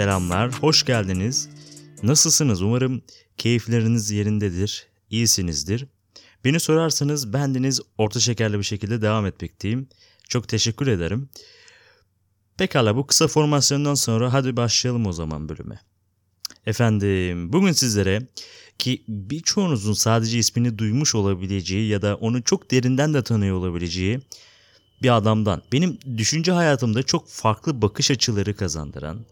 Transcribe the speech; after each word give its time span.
Selamlar, 0.00 0.52
hoş 0.52 0.84
geldiniz. 0.84 1.48
Nasılsınız? 2.02 2.62
Umarım 2.62 3.02
keyifleriniz 3.38 4.10
yerindedir, 4.10 4.86
iyisinizdir. 5.10 5.86
Beni 6.44 6.60
sorarsanız 6.60 7.32
bendeniz 7.32 7.80
orta 7.98 8.20
şekerli 8.20 8.58
bir 8.58 8.64
şekilde 8.64 9.02
devam 9.02 9.26
etmekteyim. 9.26 9.88
Çok 10.28 10.48
teşekkür 10.48 10.86
ederim. 10.86 11.28
Pekala 12.56 12.96
bu 12.96 13.06
kısa 13.06 13.28
formasyondan 13.28 13.94
sonra 13.94 14.32
hadi 14.32 14.56
başlayalım 14.56 15.06
o 15.06 15.12
zaman 15.12 15.48
bölüme. 15.48 15.80
Efendim 16.66 17.52
bugün 17.52 17.72
sizlere 17.72 18.26
ki 18.78 19.04
birçoğunuzun 19.08 19.92
sadece 19.92 20.38
ismini 20.38 20.78
duymuş 20.78 21.14
olabileceği 21.14 21.88
ya 21.88 22.02
da 22.02 22.16
onu 22.16 22.42
çok 22.42 22.70
derinden 22.70 23.14
de 23.14 23.22
tanıyor 23.22 23.56
olabileceği 23.56 24.20
bir 25.02 25.16
adamdan, 25.16 25.62
benim 25.72 25.98
düşünce 26.16 26.52
hayatımda 26.52 27.02
çok 27.02 27.28
farklı 27.28 27.82
bakış 27.82 28.10
açıları 28.10 28.56
kazandıran 28.56 29.24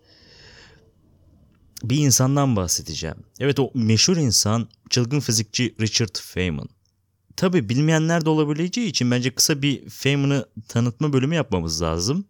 bir 1.90 1.96
insandan 1.96 2.56
bahsedeceğim. 2.56 3.16
Evet 3.40 3.58
o 3.58 3.70
meşhur 3.74 4.16
insan 4.16 4.68
çılgın 4.90 5.20
fizikçi 5.20 5.74
Richard 5.80 6.18
Feynman. 6.22 6.68
Tabi 7.36 7.68
bilmeyenler 7.68 8.24
de 8.24 8.30
olabileceği 8.30 8.86
için 8.86 9.10
bence 9.10 9.34
kısa 9.34 9.62
bir 9.62 9.88
Feynman'ı 9.88 10.46
tanıtma 10.68 11.12
bölümü 11.12 11.34
yapmamız 11.34 11.82
lazım. 11.82 12.24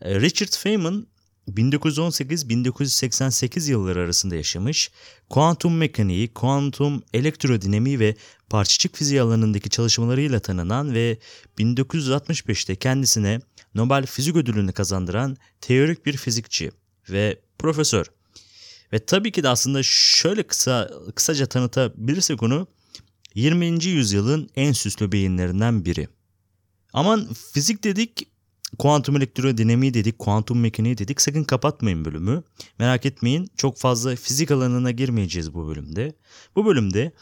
Ee, 0.00 0.20
Richard 0.20 0.56
Feynman 0.56 1.06
1918-1988 1.48 3.70
yılları 3.70 4.00
arasında 4.00 4.36
yaşamış, 4.36 4.90
kuantum 5.30 5.76
mekaniği, 5.76 6.28
kuantum 6.28 7.02
elektrodinamiği 7.14 8.00
ve 8.00 8.16
parçacık 8.50 8.96
fiziği 8.96 9.20
alanındaki 9.20 9.70
çalışmalarıyla 9.70 10.40
tanınan 10.40 10.94
ve 10.94 11.18
1965'te 11.58 12.76
kendisine 12.76 13.40
Nobel 13.74 14.06
Fizik 14.06 14.36
Ödülünü 14.36 14.72
kazandıran 14.72 15.36
teorik 15.60 16.06
bir 16.06 16.16
fizikçi 16.16 16.70
ve 17.10 17.40
profesör. 17.58 18.06
Ve 18.92 19.06
tabii 19.06 19.32
ki 19.32 19.42
de 19.42 19.48
aslında 19.48 19.80
şöyle 19.82 20.42
kısa 20.42 20.90
kısaca 21.14 21.46
tanıtabilirsek 21.46 22.42
onu 22.42 22.66
20. 23.34 23.84
yüzyılın 23.84 24.48
en 24.56 24.72
süslü 24.72 25.12
beyinlerinden 25.12 25.84
biri. 25.84 26.08
Aman 26.92 27.28
fizik 27.52 27.84
dedik 27.84 28.28
Kuantum 28.78 29.16
elektrodinamiği 29.16 29.94
dedik, 29.94 30.18
kuantum 30.18 30.60
mekaniği 30.60 30.98
dedik. 30.98 31.20
Sakın 31.20 31.44
kapatmayın 31.44 32.04
bölümü. 32.04 32.42
Merak 32.78 33.06
etmeyin 33.06 33.50
çok 33.56 33.78
fazla 33.78 34.16
fizik 34.16 34.50
alanına 34.50 34.90
girmeyeceğiz 34.90 35.54
bu 35.54 35.68
bölümde. 35.68 36.16
Bu 36.56 36.66
bölümde 36.66 37.12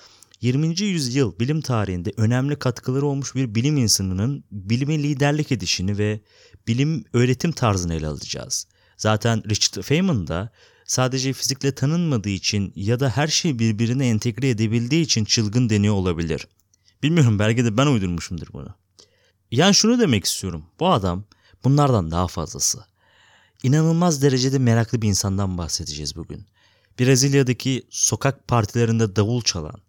20. 0.41 0.81
yüzyıl 0.81 1.39
bilim 1.39 1.61
tarihinde 1.61 2.13
önemli 2.17 2.59
katkıları 2.59 3.07
olmuş 3.07 3.35
bir 3.35 3.55
bilim 3.55 3.77
insanının 3.77 4.45
bilime 4.51 5.03
liderlik 5.03 5.53
edişini 5.53 5.99
ve 5.99 6.21
bilim 6.67 7.05
öğretim 7.13 7.53
tarzını 7.53 7.95
ele 7.95 8.07
alacağız. 8.07 8.67
Zaten 8.97 9.43
Richard 9.51 9.83
Feynman 9.83 10.27
da 10.27 10.53
sadece 10.87 11.33
fizikle 11.33 11.75
tanınmadığı 11.75 12.29
için 12.29 12.73
ya 12.77 13.01
da 13.01 13.11
her 13.11 13.29
şeyi 13.29 13.59
birbirine 13.59 14.09
entegre 14.09 14.49
edebildiği 14.49 15.05
için 15.05 15.25
çılgın 15.25 15.71
deniyor 15.71 15.95
olabilir. 15.95 16.49
Bilmiyorum 17.03 17.39
belki 17.39 17.65
de 17.65 17.77
ben 17.77 17.87
uydurmuşumdur 17.87 18.47
bunu. 18.53 18.75
Yani 19.51 19.75
şunu 19.75 20.01
demek 20.01 20.25
istiyorum. 20.25 20.65
Bu 20.81 20.89
adam 20.89 21.25
bunlardan 21.65 22.11
daha 22.11 22.29
fazlası. 22.29 22.85
İnanılmaz 23.63 24.23
derecede 24.23 24.59
meraklı 24.59 25.03
bir 25.03 25.09
insandan 25.09 25.59
bahsedeceğiz 25.59 26.17
bugün. 26.17 26.47
Brezilya'daki 27.01 27.83
sokak 27.91 28.49
partilerinde 28.49 29.17
davul 29.17 29.43
çalan, 29.43 29.83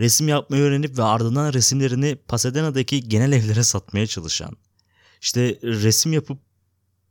resim 0.00 0.28
yapmayı 0.28 0.62
öğrenip 0.62 0.98
ve 0.98 1.02
ardından 1.02 1.52
resimlerini 1.52 2.16
Pasadena'daki 2.28 3.08
genel 3.08 3.32
evlere 3.32 3.62
satmaya 3.62 4.06
çalışan, 4.06 4.56
işte 5.20 5.58
resim 5.62 6.12
yapıp 6.12 6.38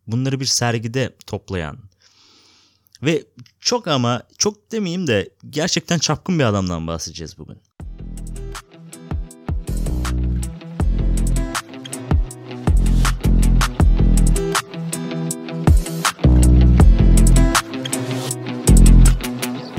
bunları 0.08 0.40
bir 0.40 0.46
sergide 0.46 1.16
toplayan 1.28 1.89
ve 3.04 3.24
çok 3.60 3.88
ama 3.88 4.24
çok 4.38 4.72
demeyeyim 4.72 5.08
de 5.08 5.30
gerçekten 5.50 6.00
çapkın 6.00 6.40
bir 6.40 6.44
adamdan 6.44 6.88
bahsedeceğiz 6.88 7.38
bugün. 7.38 7.58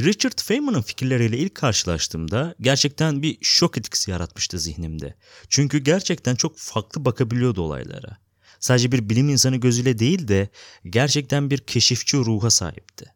Richard 0.00 0.40
Feynman'ın 0.42 0.82
fikirleriyle 0.82 1.38
ilk 1.38 1.54
karşılaştığımda 1.54 2.54
gerçekten 2.60 3.22
bir 3.22 3.38
şok 3.42 3.78
etkisi 3.78 4.10
yaratmıştı 4.10 4.58
zihnimde. 4.58 5.14
Çünkü 5.48 5.78
gerçekten 5.78 6.34
çok 6.34 6.58
farklı 6.58 7.04
bakabiliyordu 7.04 7.62
olaylara. 7.62 8.29
Sadece 8.60 8.92
bir 8.92 9.08
bilim 9.08 9.28
insanı 9.28 9.56
gözüyle 9.56 9.98
değil 9.98 10.28
de 10.28 10.48
gerçekten 10.84 11.50
bir 11.50 11.58
keşifçi 11.58 12.16
ruha 12.16 12.50
sahipti. 12.50 13.12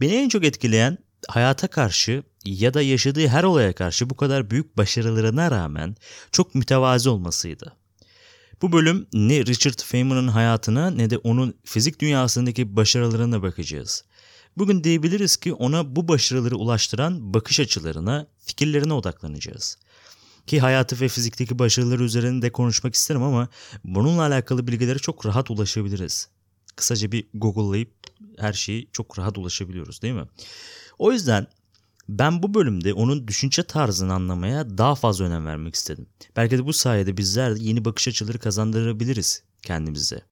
Beni 0.00 0.14
en 0.14 0.28
çok 0.28 0.44
etkileyen 0.44 0.98
hayata 1.28 1.68
karşı 1.68 2.22
ya 2.44 2.74
da 2.74 2.82
yaşadığı 2.82 3.28
her 3.28 3.44
olaya 3.44 3.72
karşı 3.72 4.10
bu 4.10 4.16
kadar 4.16 4.50
büyük 4.50 4.76
başarılarına 4.76 5.50
rağmen 5.50 5.96
çok 6.32 6.54
mütevazi 6.54 7.08
olmasıydı. 7.08 7.76
Bu 8.62 8.72
bölüm 8.72 9.06
ne 9.12 9.46
Richard 9.46 9.82
Feynman'ın 9.82 10.28
hayatına 10.28 10.90
ne 10.90 11.10
de 11.10 11.18
onun 11.18 11.54
fizik 11.64 12.00
dünyasındaki 12.00 12.76
başarılarına 12.76 13.42
bakacağız. 13.42 14.04
Bugün 14.56 14.84
diyebiliriz 14.84 15.36
ki 15.36 15.52
ona 15.52 15.96
bu 15.96 16.08
başarıları 16.08 16.56
ulaştıran 16.56 17.34
bakış 17.34 17.60
açılarına, 17.60 18.26
fikirlerine 18.38 18.92
odaklanacağız. 18.92 19.78
Ki 20.48 20.60
hayatı 20.60 21.00
ve 21.00 21.08
fizikteki 21.08 21.58
başarıları 21.58 22.04
üzerinde 22.04 22.52
konuşmak 22.52 22.94
isterim 22.94 23.22
ama 23.22 23.48
bununla 23.84 24.22
alakalı 24.22 24.66
bilgilere 24.66 24.98
çok 24.98 25.26
rahat 25.26 25.50
ulaşabiliriz. 25.50 26.28
Kısaca 26.76 27.12
bir 27.12 27.26
Google'layıp 27.34 27.90
her 28.38 28.52
şeyi 28.52 28.88
çok 28.92 29.18
rahat 29.18 29.38
ulaşabiliyoruz 29.38 30.02
değil 30.02 30.14
mi? 30.14 30.24
O 30.98 31.12
yüzden 31.12 31.46
ben 32.08 32.42
bu 32.42 32.54
bölümde 32.54 32.92
onun 32.92 33.28
düşünce 33.28 33.62
tarzını 33.62 34.14
anlamaya 34.14 34.78
daha 34.78 34.94
fazla 34.94 35.24
önem 35.24 35.46
vermek 35.46 35.74
istedim. 35.74 36.06
Belki 36.36 36.58
de 36.58 36.66
bu 36.66 36.72
sayede 36.72 37.16
bizler 37.16 37.56
de 37.56 37.62
yeni 37.62 37.84
bakış 37.84 38.08
açıları 38.08 38.38
kazandırabiliriz 38.38 39.42
kendimize. 39.62 40.22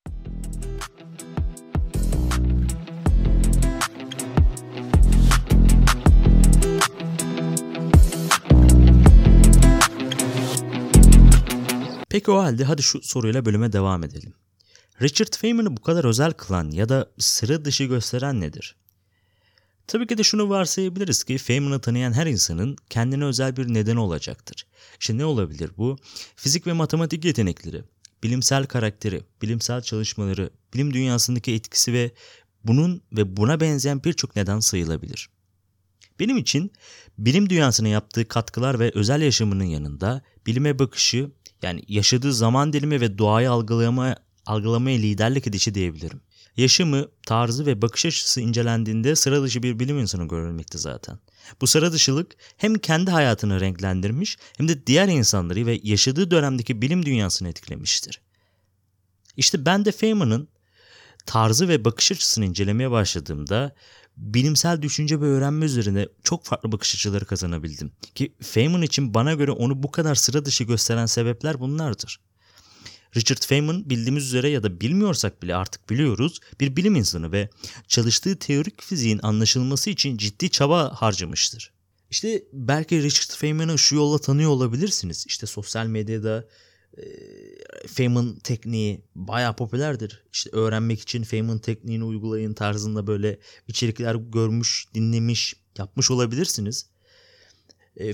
Peki 12.26 12.36
o 12.36 12.42
halde 12.42 12.64
hadi 12.64 12.82
şu 12.82 13.02
soruyla 13.02 13.44
bölüme 13.44 13.72
devam 13.72 14.04
edelim. 14.04 14.34
Richard 15.02 15.36
Feynman'ı 15.36 15.76
bu 15.76 15.82
kadar 15.82 16.04
özel 16.04 16.32
kılan 16.32 16.70
ya 16.70 16.88
da 16.88 17.10
sıra 17.18 17.64
dışı 17.64 17.84
gösteren 17.84 18.40
nedir? 18.40 18.76
Tabii 19.86 20.06
ki 20.06 20.18
de 20.18 20.22
şunu 20.22 20.48
varsayabiliriz 20.48 21.24
ki 21.24 21.38
Feynman'ı 21.38 21.80
tanıyan 21.80 22.12
her 22.12 22.26
insanın 22.26 22.76
kendine 22.90 23.24
özel 23.24 23.56
bir 23.56 23.74
nedeni 23.74 24.00
olacaktır. 24.00 24.66
İşte 25.00 25.18
ne 25.18 25.24
olabilir 25.24 25.70
bu? 25.76 25.96
Fizik 26.36 26.66
ve 26.66 26.72
matematik 26.72 27.24
yetenekleri, 27.24 27.82
bilimsel 28.22 28.66
karakteri, 28.66 29.22
bilimsel 29.42 29.82
çalışmaları, 29.82 30.50
bilim 30.74 30.94
dünyasındaki 30.94 31.52
etkisi 31.52 31.92
ve 31.92 32.10
bunun 32.64 33.02
ve 33.12 33.36
buna 33.36 33.60
benzeyen 33.60 34.04
birçok 34.04 34.36
neden 34.36 34.60
sayılabilir. 34.60 35.28
Benim 36.20 36.36
için 36.36 36.72
bilim 37.18 37.50
dünyasına 37.50 37.88
yaptığı 37.88 38.28
katkılar 38.28 38.78
ve 38.78 38.90
özel 38.94 39.22
yaşamının 39.22 39.64
yanında 39.64 40.22
bilime 40.46 40.78
bakışı 40.78 41.30
yani 41.62 41.82
yaşadığı 41.88 42.32
zaman 42.32 42.72
dilimi 42.72 43.00
ve 43.00 43.18
doğayı 43.18 43.50
algılama, 43.50 44.16
algılamaya 44.46 44.98
liderlik 44.98 45.46
edişi 45.46 45.74
diyebilirim. 45.74 46.20
Yaşamı, 46.56 47.08
tarzı 47.26 47.66
ve 47.66 47.82
bakış 47.82 48.06
açısı 48.06 48.40
incelendiğinde 48.40 49.16
sıra 49.16 49.42
dışı 49.42 49.62
bir 49.62 49.78
bilim 49.78 49.98
insanı 49.98 50.28
görülmekte 50.28 50.78
zaten. 50.78 51.18
Bu 51.60 51.66
sıra 51.66 51.92
dışılık 51.92 52.36
hem 52.56 52.74
kendi 52.74 53.10
hayatını 53.10 53.60
renklendirmiş 53.60 54.38
hem 54.56 54.68
de 54.68 54.86
diğer 54.86 55.08
insanları 55.08 55.66
ve 55.66 55.80
yaşadığı 55.82 56.30
dönemdeki 56.30 56.82
bilim 56.82 57.06
dünyasını 57.06 57.48
etkilemiştir. 57.48 58.20
İşte 59.36 59.66
ben 59.66 59.84
de 59.84 59.92
Feynman'ın 59.92 60.48
tarzı 61.26 61.68
ve 61.68 61.84
bakış 61.84 62.12
açısını 62.12 62.44
incelemeye 62.44 62.90
başladığımda 62.90 63.74
bilimsel 64.16 64.82
düşünce 64.82 65.20
ve 65.20 65.24
öğrenme 65.24 65.64
üzerine 65.64 66.08
çok 66.22 66.44
farklı 66.44 66.72
bakış 66.72 66.94
açıları 66.94 67.24
kazanabildim. 67.24 67.92
Ki 68.14 68.34
Feynman 68.42 68.82
için 68.82 69.14
bana 69.14 69.34
göre 69.34 69.50
onu 69.50 69.82
bu 69.82 69.90
kadar 69.90 70.14
sıra 70.14 70.44
dışı 70.44 70.64
gösteren 70.64 71.06
sebepler 71.06 71.60
bunlardır. 71.60 72.20
Richard 73.16 73.46
Feynman 73.46 73.90
bildiğimiz 73.90 74.24
üzere 74.24 74.48
ya 74.48 74.62
da 74.62 74.80
bilmiyorsak 74.80 75.42
bile 75.42 75.56
artık 75.56 75.90
biliyoruz 75.90 76.40
bir 76.60 76.76
bilim 76.76 76.94
insanı 76.96 77.32
ve 77.32 77.50
çalıştığı 77.88 78.36
teorik 78.38 78.82
fiziğin 78.82 79.20
anlaşılması 79.22 79.90
için 79.90 80.16
ciddi 80.16 80.50
çaba 80.50 80.92
harcamıştır. 80.94 81.72
İşte 82.10 82.44
belki 82.52 83.02
Richard 83.02 83.38
Feynman'ı 83.38 83.78
şu 83.78 83.96
yolla 83.96 84.18
tanıyor 84.18 84.50
olabilirsiniz. 84.50 85.24
İşte 85.26 85.46
sosyal 85.46 85.86
medyada 85.86 86.48
Feynman 87.86 88.38
tekniği 88.38 89.04
bayağı 89.14 89.56
popülerdir. 89.56 90.24
İşte 90.32 90.50
öğrenmek 90.52 91.00
için 91.00 91.22
Feynman 91.22 91.58
tekniğini 91.58 92.04
uygulayın 92.04 92.54
tarzında 92.54 93.06
böyle 93.06 93.38
içerikler 93.68 94.14
görmüş, 94.14 94.86
dinlemiş, 94.94 95.54
yapmış 95.78 96.10
olabilirsiniz. 96.10 96.86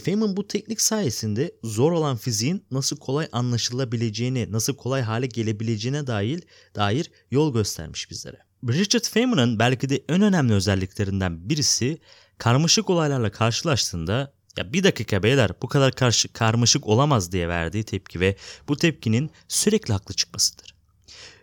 Feynman 0.02 0.36
bu 0.36 0.48
teknik 0.48 0.80
sayesinde 0.80 1.52
zor 1.64 1.92
olan 1.92 2.16
fiziğin 2.16 2.64
nasıl 2.70 2.96
kolay 2.96 3.28
anlaşılabileceğini, 3.32 4.52
nasıl 4.52 4.76
kolay 4.76 5.02
hale 5.02 5.26
gelebileceğine 5.26 6.06
dair, 6.06 6.42
dair 6.74 7.10
yol 7.30 7.52
göstermiş 7.52 8.10
bizlere. 8.10 8.38
Richard 8.68 9.04
Feynman'ın 9.04 9.58
belki 9.58 9.88
de 9.88 10.04
en 10.08 10.22
önemli 10.22 10.54
özelliklerinden 10.54 11.48
birisi 11.48 11.98
karmaşık 12.38 12.90
olaylarla 12.90 13.32
karşılaştığında 13.32 14.34
ya 14.56 14.72
bir 14.72 14.84
dakika 14.84 15.22
beyler 15.22 15.50
bu 15.62 15.68
kadar 15.68 15.92
karşı, 15.92 16.32
karmaşık 16.32 16.86
olamaz 16.86 17.32
diye 17.32 17.48
verdiği 17.48 17.84
tepki 17.84 18.20
ve 18.20 18.36
bu 18.68 18.76
tepkinin 18.76 19.30
sürekli 19.48 19.92
haklı 19.92 20.14
çıkmasıdır. 20.14 20.74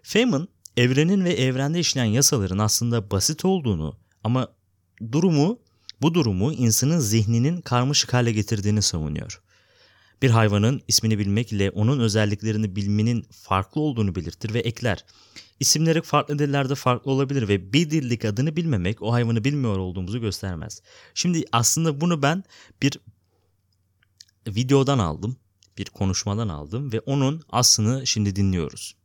Feynman 0.04 0.48
evrenin 0.78 1.26
ve 1.26 1.34
evrende 1.34 1.80
işleyen 1.80 2.06
yasaların 2.06 2.58
aslında 2.58 3.12
basit 3.12 3.46
olduğunu 3.46 3.98
ama 4.24 4.48
durumu 5.12 5.60
bu 6.02 6.14
durumu 6.14 6.54
insanın 6.54 7.00
zihninin 7.00 7.62
karmaşık 7.62 8.14
hale 8.14 8.32
getirdiğini 8.32 8.82
savunuyor. 8.82 9.42
Bir 10.22 10.30
hayvanın 10.30 10.82
ismini 10.88 11.20
bilmek 11.20 11.54
ile 11.54 11.70
onun 11.70 12.00
özelliklerini 12.00 12.76
bilmenin 12.76 13.26
farklı 13.32 13.82
olduğunu 13.82 14.16
belirtir 14.16 14.54
ve 14.54 14.60
ekler. 14.60 15.06
İsimleri 15.60 16.02
farklı 16.02 16.40
dillerde 16.40 16.76
farklı 16.76 17.12
olabilir 17.12 17.48
ve 17.48 17.74
bir 17.74 17.90
dildeki 17.90 18.30
adını 18.30 18.56
bilmemek 18.56 19.02
o 19.02 19.14
hayvanı 19.14 19.44
bilmiyor 19.44 19.78
olduğumuzu 19.78 20.22
göstermez. 20.22 20.82
Şimdi 21.14 21.46
aslında 21.52 22.02
bunu 22.02 22.22
ben 22.22 22.44
bir 22.82 23.00
videodan 24.48 25.00
aldım, 25.00 25.38
bir 25.78 25.86
konuşmadan 25.86 26.50
aldım 26.50 26.94
ve 26.94 27.00
onun 27.00 27.42
aslını 27.50 28.08
şimdi 28.08 28.36
dinliyoruz. 28.36 28.96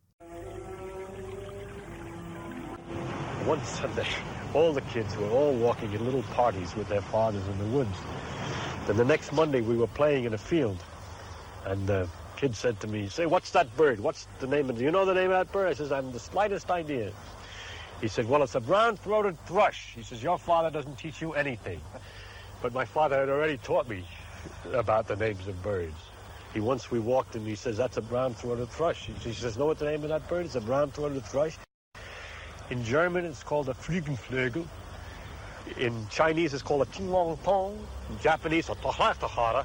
One 3.48 3.60
Sunday, 3.80 4.06
all 4.54 4.74
the 4.74 4.80
kids 4.80 5.12
were 5.12 5.30
all 5.30 5.52
walking 5.58 5.94
in 5.94 6.06
little 6.06 6.22
parties 6.36 6.74
with 6.74 6.88
their 6.88 7.02
fathers 7.02 7.42
in 7.48 7.58
the 7.58 7.70
woods. 7.72 7.98
Then 8.86 8.96
the 8.96 9.08
next 9.08 9.32
Monday, 9.32 9.60
we 9.60 9.72
were 9.72 9.92
playing 9.96 10.26
in 10.26 10.32
a 10.32 10.36
field, 10.36 10.76
and 11.66 11.86
the 11.86 12.08
kid 12.36 12.54
said 12.56 12.80
to 12.80 12.86
me, 12.86 13.08
"Say, 13.08 13.26
what's 13.26 13.50
that 13.50 13.74
bird? 13.76 14.00
What's 14.00 14.26
the 14.40 14.46
name 14.46 14.70
of? 14.70 14.78
Do 14.78 14.84
you 14.84 14.90
know 14.90 15.04
the 15.04 15.14
name 15.14 15.30
of 15.30 15.38
that 15.46 15.52
bird?" 15.52 15.68
I 15.68 15.74
says, 15.74 15.92
"I 15.92 15.96
haven't 15.96 16.12
the 16.12 16.20
slightest 16.20 16.70
idea." 16.70 17.12
He 18.00 18.08
said, 18.08 18.28
"Well, 18.28 18.42
it's 18.42 18.54
a 18.54 18.60
brown-throated 18.60 19.38
thrush." 19.46 19.92
He 19.94 20.02
says, 20.02 20.22
"Your 20.22 20.38
father 20.38 20.70
doesn't 20.70 20.98
teach 20.98 21.20
you 21.20 21.32
anything." 21.34 21.80
But 22.60 22.72
my 22.72 22.84
father 22.84 23.18
had 23.18 23.28
already 23.28 23.56
taught 23.58 23.88
me 23.88 24.06
about 24.72 25.06
the 25.06 25.16
names 25.16 25.46
of 25.46 25.62
birds. 25.62 25.96
He 26.52 26.60
once 26.60 26.90
we 26.90 26.98
walked 27.00 27.34
and 27.34 27.46
he 27.46 27.54
says, 27.54 27.76
"That's 27.76 27.96
a 27.96 28.02
brown-throated 28.02 28.68
thrush." 28.70 29.06
He 29.22 29.32
says, 29.32 29.56
"Know 29.56 29.66
what 29.66 29.78
the 29.78 29.86
name 29.86 30.02
of 30.02 30.08
that 30.10 30.28
bird? 30.28 30.46
It's 30.46 30.54
a 30.54 30.60
brown-throated 30.60 31.24
thrush." 31.24 31.56
In 32.70 32.84
German, 32.84 33.24
it's 33.24 33.42
called 33.42 33.68
a 33.68 33.74
Flügelflügel. 33.74 34.66
In 35.78 36.08
Chinese, 36.08 36.54
it's 36.54 36.62
called 36.62 36.82
a 36.82 36.90
Tinglong 36.90 37.38
Tong. 37.42 37.86
In 38.10 38.18
Japanese, 38.20 38.68
a 38.68 38.74
Tohatahara, 38.74 39.64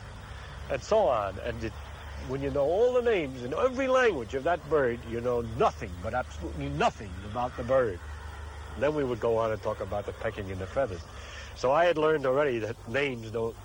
and 0.69 0.81
so 0.81 1.07
on. 1.07 1.37
And 1.45 1.63
it, 1.63 1.73
when 2.27 2.41
you 2.41 2.51
know 2.51 2.65
all 2.65 2.93
the 2.93 3.01
names 3.01 3.43
in 3.43 3.53
every 3.53 3.87
language 3.87 4.33
of 4.35 4.43
that 4.43 4.67
bird, 4.69 4.99
you 5.09 5.21
know 5.21 5.41
nothing, 5.57 5.91
but 6.03 6.13
absolutely 6.13 6.69
nothing 6.69 7.11
about 7.25 7.55
the 7.57 7.63
bird. 7.63 7.99
Then 8.79 8.95
we 8.95 9.03
would 9.03 9.19
go 9.19 9.37
on 9.37 9.51
and 9.51 9.61
talk 9.61 9.81
about 9.81 10.05
the 10.05 10.13
pecking 10.13 10.49
and 10.51 10.59
the 10.59 10.67
feathers. 10.67 11.01
So 11.55 11.71
I 11.71 11.85
had 11.85 11.97
learned 11.97 12.25
already 12.25 12.59
that 12.59 12.75
names 12.87 13.31
don't 13.31 13.55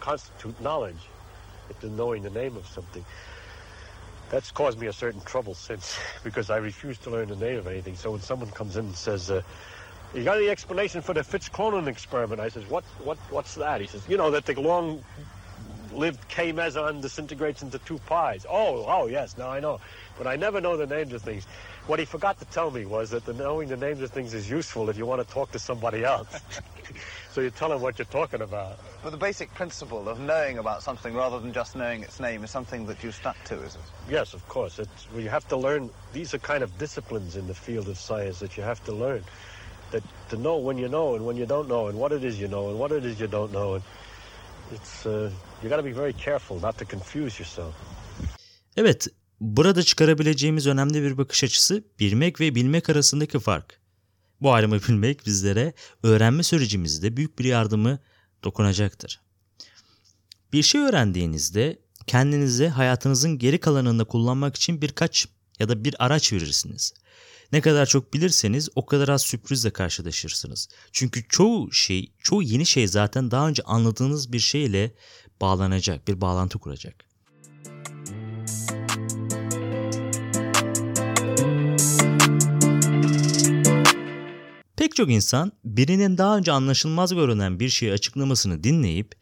constitute 0.00 0.60
knowledge. 0.60 1.08
It's 1.70 1.82
knowing 1.82 2.22
the 2.22 2.30
name 2.30 2.56
of 2.56 2.66
something. 2.66 3.04
That's 4.30 4.50
caused 4.50 4.78
me 4.78 4.88
a 4.88 4.92
certain 4.92 5.20
trouble 5.20 5.54
since, 5.54 5.98
because 6.24 6.50
I 6.50 6.56
refuse 6.56 6.98
to 6.98 7.10
learn 7.10 7.28
the 7.28 7.36
name 7.36 7.58
of 7.58 7.66
anything. 7.66 7.94
So 7.94 8.10
when 8.10 8.20
someone 8.20 8.50
comes 8.50 8.76
in 8.76 8.86
and 8.86 8.96
says, 8.96 9.30
uh, 9.30 9.42
"You 10.14 10.24
got 10.24 10.36
any 10.36 10.48
explanation 10.48 11.00
for 11.00 11.14
the 11.14 11.24
Fitz-Cronin 11.24 11.88
experiment?" 11.88 12.40
I 12.40 12.48
says, 12.48 12.68
"What? 12.68 12.84
What? 13.02 13.18
What's 13.30 13.54
that?" 13.54 13.80
He 13.80 13.86
says, 13.86 14.06
"You 14.08 14.16
know 14.16 14.30
that 14.32 14.44
the 14.44 14.54
long-lived 15.94 16.28
K 16.28 16.52
meson 16.52 17.00
disintegrates 17.00 17.62
into 17.62 17.78
two 17.78 17.98
pies." 17.98 18.44
Oh, 18.48 18.84
oh, 18.86 19.06
yes. 19.06 19.36
Now 19.38 19.50
I 19.50 19.60
know, 19.60 19.80
but 20.18 20.26
I 20.26 20.36
never 20.36 20.60
know 20.60 20.76
the 20.76 20.86
names 20.86 21.12
of 21.12 21.22
things. 21.22 21.46
What 21.86 21.98
he 21.98 22.04
forgot 22.04 22.38
to 22.38 22.44
tell 22.46 22.70
me 22.70 22.86
was 22.86 23.10
that 23.10 23.24
the 23.26 23.34
knowing 23.34 23.68
the 23.68 23.76
names 23.76 24.00
of 24.00 24.10
things 24.10 24.32
is 24.32 24.48
useful 24.48 24.88
if 24.88 24.96
you 24.96 25.04
want 25.04 25.26
to 25.26 25.34
talk 25.34 25.52
to 25.52 25.58
somebody 25.58 26.02
else. 26.02 26.40
so 27.30 27.42
you 27.42 27.50
tell 27.50 27.68
them 27.68 27.82
what 27.82 27.98
you're 27.98 28.06
talking 28.06 28.40
about. 28.40 28.78
But 29.02 29.10
the 29.10 29.18
basic 29.18 29.52
principle 29.52 30.08
of 30.08 30.18
knowing 30.18 30.58
about 30.58 30.82
something 30.82 31.14
rather 31.14 31.38
than 31.38 31.52
just 31.52 31.76
knowing 31.76 32.02
its 32.02 32.20
name 32.20 32.42
is 32.42 32.50
something 32.50 32.86
that 32.86 33.04
you 33.04 33.12
stuck 33.12 33.42
to, 33.44 33.60
is 33.62 33.74
it? 33.74 33.82
Yes, 34.08 34.32
of 34.32 34.46
course. 34.48 34.78
It's, 34.78 35.10
well, 35.12 35.20
you 35.20 35.28
have 35.28 35.46
to 35.48 35.56
learn. 35.56 35.90
These 36.14 36.32
are 36.32 36.38
kind 36.38 36.62
of 36.62 36.78
disciplines 36.78 37.36
in 37.36 37.46
the 37.46 37.54
field 37.54 37.88
of 37.88 37.98
science 37.98 38.38
that 38.38 38.56
you 38.56 38.62
have 38.62 38.82
to 38.84 38.92
learn. 38.92 39.22
That 39.90 40.02
to 40.30 40.38
know 40.38 40.56
when 40.56 40.78
you 40.78 40.88
know 40.88 41.14
and 41.14 41.26
when 41.26 41.36
you 41.36 41.44
don't 41.44 41.68
know, 41.68 41.88
and 41.88 41.98
what 41.98 42.12
it 42.12 42.24
is 42.24 42.40
you 42.40 42.48
know 42.48 42.70
and 42.70 42.78
what 42.78 42.92
it 42.92 43.04
is 43.04 43.20
you 43.20 43.26
don't 43.26 43.52
know, 43.52 43.74
and 43.74 43.84
it's 44.72 45.04
uh, 45.04 45.30
you 45.64 45.70
got 45.70 45.78
to 45.78 45.84
be 45.84 46.02
very 46.02 46.12
careful 46.24 46.60
not 46.60 46.78
to 46.78 46.84
confuse 46.84 47.42
yourself. 47.42 47.74
Evet, 48.76 49.06
burada 49.40 49.82
çıkarabileceğimiz 49.82 50.66
önemli 50.66 51.02
bir 51.02 51.18
bakış 51.18 51.44
açısı 51.44 51.84
bilmek 52.00 52.40
ve 52.40 52.54
bilmek 52.54 52.90
arasındaki 52.90 53.38
fark. 53.38 53.80
Bu 54.40 54.52
ayrımı 54.52 54.80
bilmek 54.88 55.26
bizlere 55.26 55.72
öğrenme 56.02 56.42
sürecimizde 56.42 57.16
büyük 57.16 57.38
bir 57.38 57.44
yardımı 57.44 57.98
dokunacaktır. 58.44 59.20
Bir 60.52 60.62
şey 60.62 60.80
öğrendiğinizde 60.80 61.78
kendinize 62.06 62.68
hayatınızın 62.68 63.38
geri 63.38 63.60
kalanında 63.60 64.04
kullanmak 64.04 64.56
için 64.56 64.82
birkaç 64.82 65.26
ya 65.58 65.68
da 65.68 65.84
bir 65.84 66.04
araç 66.04 66.32
verirsiniz. 66.32 66.94
Ne 67.54 67.60
kadar 67.60 67.86
çok 67.86 68.14
bilirseniz 68.14 68.68
o 68.74 68.86
kadar 68.86 69.08
az 69.08 69.22
sürprizle 69.22 69.70
karşılaşırsınız. 69.70 70.68
Çünkü 70.92 71.28
çoğu 71.28 71.72
şey, 71.72 72.12
çoğu 72.18 72.42
yeni 72.42 72.66
şey 72.66 72.88
zaten 72.88 73.30
daha 73.30 73.48
önce 73.48 73.62
anladığınız 73.62 74.32
bir 74.32 74.38
şeyle 74.38 74.94
bağlanacak, 75.40 76.08
bir 76.08 76.20
bağlantı 76.20 76.58
kuracak. 76.58 77.04
Pek 84.76 84.96
çok 84.96 85.10
insan 85.10 85.52
birinin 85.64 86.18
daha 86.18 86.36
önce 86.36 86.52
anlaşılmaz 86.52 87.14
görünen 87.14 87.60
bir 87.60 87.68
şeyi 87.68 87.92
açıklamasını 87.92 88.64
dinleyip 88.64 89.14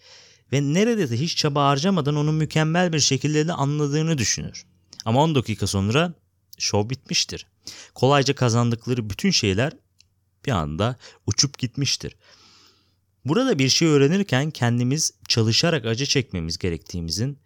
ve 0.52 0.62
neredeyse 0.62 1.20
hiç 1.20 1.37
çaba 1.37 1.69
harcamadan 1.69 2.17
onu 2.17 2.32
mükemmel 2.32 2.93
bir 2.93 3.00
şekilde 3.00 3.49
de 3.49 3.52
anladığını 3.52 4.19
düşünür. 4.19 4.67
Ama 5.05 5.23
10 5.23 5.35
dakika 5.35 5.66
sonra 5.66 6.14
şov 6.59 6.90
bitmiştir. 6.90 7.51
Kolayca 7.95 8.35
kazandıkları 8.35 9.11
bütün 9.11 9.31
şeyler 9.31 9.73
bir 10.47 10.52
anda 10.52 10.97
uçup 11.26 11.59
gitmiştir. 11.59 12.16
Burada 13.25 13.59
bir 13.59 13.69
şey 13.69 13.88
öğrenirken 13.88 14.50
kendimiz 14.50 15.12
çalışarak 15.28 15.87
acı 15.87 16.07
çekmemiz 16.07 16.59
gerektiğimizin 16.59 17.38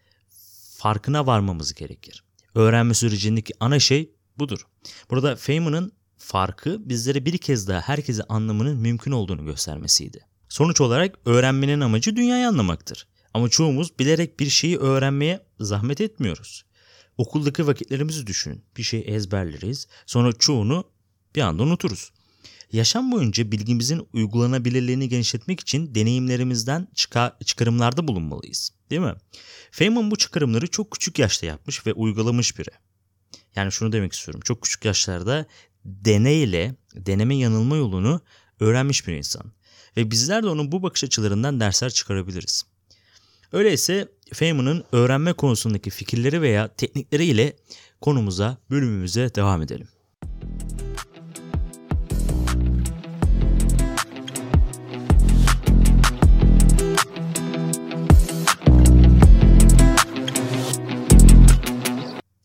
farkına 0.77 1.27
varmamız 1.27 1.75
gerekir. 1.75 2.25
Öğrenme 2.55 2.95
sürecindeki 2.95 3.55
ana 3.61 3.79
şey 3.79 4.11
budur. 4.39 4.67
Burada 5.11 5.37
Feynman'ın 5.37 5.93
farkı 6.19 6.89
bizlere 6.89 7.25
bir 7.25 7.39
kez 7.39 7.69
daha 7.69 7.81
herkese 7.81 8.23
anlamının 8.23 8.77
mümkün 8.77 9.13
olduğunu 9.13 9.45
göstermesiydi. 9.45 10.27
Sonuç 10.49 10.81
olarak 10.81 11.19
öğrenmenin 11.25 11.81
amacı 11.81 12.17
dünyayı 12.17 12.49
anlamaktır. 12.49 13.07
Ama 13.35 13.49
çoğumuz 13.49 13.99
bilerek 13.99 14.41
bir 14.41 14.49
şeyi 14.49 14.79
öğrenmeye 14.79 15.47
zahmet 15.61 16.01
etmiyoruz. 16.01 16.65
Okuldaki 17.19 17.67
vakitlerimizi 17.67 18.27
düşünün. 18.27 18.63
Bir 18.77 18.83
şey 18.83 19.05
ezberleriz, 19.07 19.87
sonra 20.07 20.33
çoğunu 20.33 20.85
bir 21.35 21.41
anda 21.41 21.63
unuturuz. 21.63 22.13
Yaşam 22.73 23.13
boyunca 23.13 23.53
bilgimizin 23.53 24.09
uygulanabilirliğini 24.13 25.09
genişletmek 25.09 25.61
için 25.61 25.95
deneyimlerimizden 25.95 26.89
çıkar, 26.95 27.33
çıkarımlarda 27.45 28.09
bulunmalıyız. 28.09 28.71
Değil 28.91 29.03
mi? 29.03 29.15
Feynman 29.71 30.11
bu 30.11 30.17
çıkarımları 30.17 30.67
çok 30.67 30.91
küçük 30.91 31.19
yaşta 31.19 31.47
yapmış 31.47 31.87
ve 31.87 31.93
uygulamış 31.93 32.59
biri. 32.59 32.71
Yani 33.57 33.73
şunu 33.73 33.93
demek 33.93 34.13
istiyorum. 34.13 34.41
Çok 34.45 34.63
küçük 34.63 34.85
yaşlarda 34.85 35.47
deneyle, 35.85 36.75
deneme 36.95 37.37
yanılma 37.37 37.77
yolunu 37.77 38.21
öğrenmiş 38.61 39.07
bir 39.07 39.13
insan. 39.13 39.53
Ve 39.97 40.11
bizler 40.11 40.43
de 40.43 40.49
onun 40.49 40.73
bu 40.73 40.83
bakış 40.83 41.05
açılarından 41.05 41.61
dersler 41.61 41.91
çıkarabiliriz. 41.91 42.65
Öyleyse 43.53 44.09
Feynman'ın 44.33 44.85
öğrenme 44.93 45.33
konusundaki 45.33 45.91
fikirleri 45.91 46.43
veya 46.43 46.69
teknikleri 46.69 47.25
ile 47.25 47.57
konumuza, 48.01 48.59
bölümümüze 48.71 49.35
devam 49.35 49.63
edelim. 49.63 49.89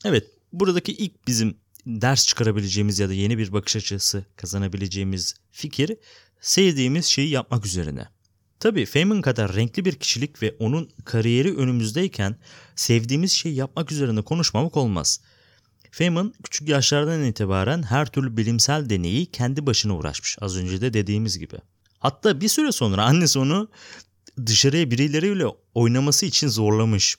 Evet, 0.05 0.27
buradaki 0.53 0.93
ilk 0.93 1.27
bizim 1.27 1.57
ders 1.85 2.27
çıkarabileceğimiz 2.27 2.99
ya 2.99 3.09
da 3.09 3.13
yeni 3.13 3.37
bir 3.37 3.53
bakış 3.53 3.75
açısı 3.75 4.25
kazanabileceğimiz 4.35 5.35
fikir 5.51 5.97
sevdiğimiz 6.41 7.05
şeyi 7.05 7.29
yapmak 7.29 7.65
üzerine. 7.65 8.07
Tabii 8.61 8.85
Feynman 8.85 9.21
kadar 9.21 9.55
renkli 9.55 9.85
bir 9.85 9.95
kişilik 9.95 10.41
ve 10.41 10.55
onun 10.59 10.89
kariyeri 11.05 11.57
önümüzdeyken 11.57 12.35
sevdiğimiz 12.75 13.31
şeyi 13.31 13.55
yapmak 13.55 13.91
üzerine 13.91 14.21
konuşmamak 14.21 14.77
olmaz. 14.77 15.21
Feynman 15.91 16.33
küçük 16.43 16.69
yaşlardan 16.69 17.23
itibaren 17.23 17.83
her 17.83 18.05
türlü 18.05 18.37
bilimsel 18.37 18.89
deneyi 18.89 19.25
kendi 19.25 19.65
başına 19.65 19.97
uğraşmış 19.97 20.37
az 20.41 20.57
önce 20.57 20.81
de 20.81 20.93
dediğimiz 20.93 21.39
gibi. 21.39 21.57
Hatta 21.99 22.41
bir 22.41 22.47
süre 22.47 22.71
sonra 22.71 23.03
annesi 23.03 23.39
onu 23.39 23.69
dışarıya 24.45 24.91
birileriyle 24.91 25.45
oynaması 25.73 26.25
için 26.25 26.47
zorlamış. 26.47 27.17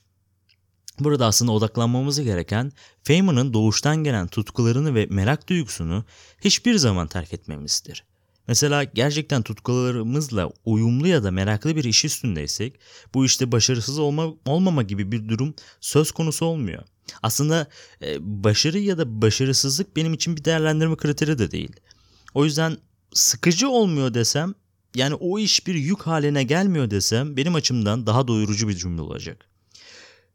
Burada 0.99 1.25
aslında 1.25 1.51
odaklanmamız 1.51 2.21
gereken 2.21 2.71
Feynman'ın 3.03 3.53
doğuştan 3.53 4.03
gelen 4.03 4.27
tutkularını 4.27 4.95
ve 4.95 5.07
merak 5.09 5.49
duygusunu 5.49 6.05
hiçbir 6.41 6.75
zaman 6.75 7.07
terk 7.07 7.33
etmemizdir. 7.33 8.03
Mesela 8.47 8.83
gerçekten 8.83 9.41
tutkularımızla 9.41 10.51
uyumlu 10.65 11.07
ya 11.07 11.23
da 11.23 11.31
meraklı 11.31 11.75
bir 11.75 11.83
iş 11.83 12.05
üstündeysek 12.05 12.79
bu 13.13 13.25
işte 13.25 13.51
başarısız 13.51 13.99
olma, 13.99 14.33
olmama 14.45 14.83
gibi 14.83 15.11
bir 15.11 15.29
durum 15.29 15.55
söz 15.81 16.11
konusu 16.11 16.45
olmuyor. 16.45 16.83
Aslında 17.23 17.67
e, 18.01 18.17
başarı 18.19 18.79
ya 18.79 18.97
da 18.97 19.21
başarısızlık 19.21 19.95
benim 19.95 20.13
için 20.13 20.37
bir 20.37 20.45
değerlendirme 20.45 20.95
kriteri 20.95 21.39
de 21.39 21.51
değil. 21.51 21.71
O 22.33 22.45
yüzden 22.45 22.77
sıkıcı 23.13 23.69
olmuyor 23.69 24.13
desem 24.13 24.53
yani 24.95 25.15
o 25.15 25.39
iş 25.39 25.67
bir 25.67 25.75
yük 25.75 26.01
haline 26.01 26.43
gelmiyor 26.43 26.89
desem 26.89 27.37
benim 27.37 27.55
açımdan 27.55 28.05
daha 28.07 28.27
doyurucu 28.27 28.67
bir 28.67 28.75
cümle 28.75 29.01
olacak. 29.01 29.45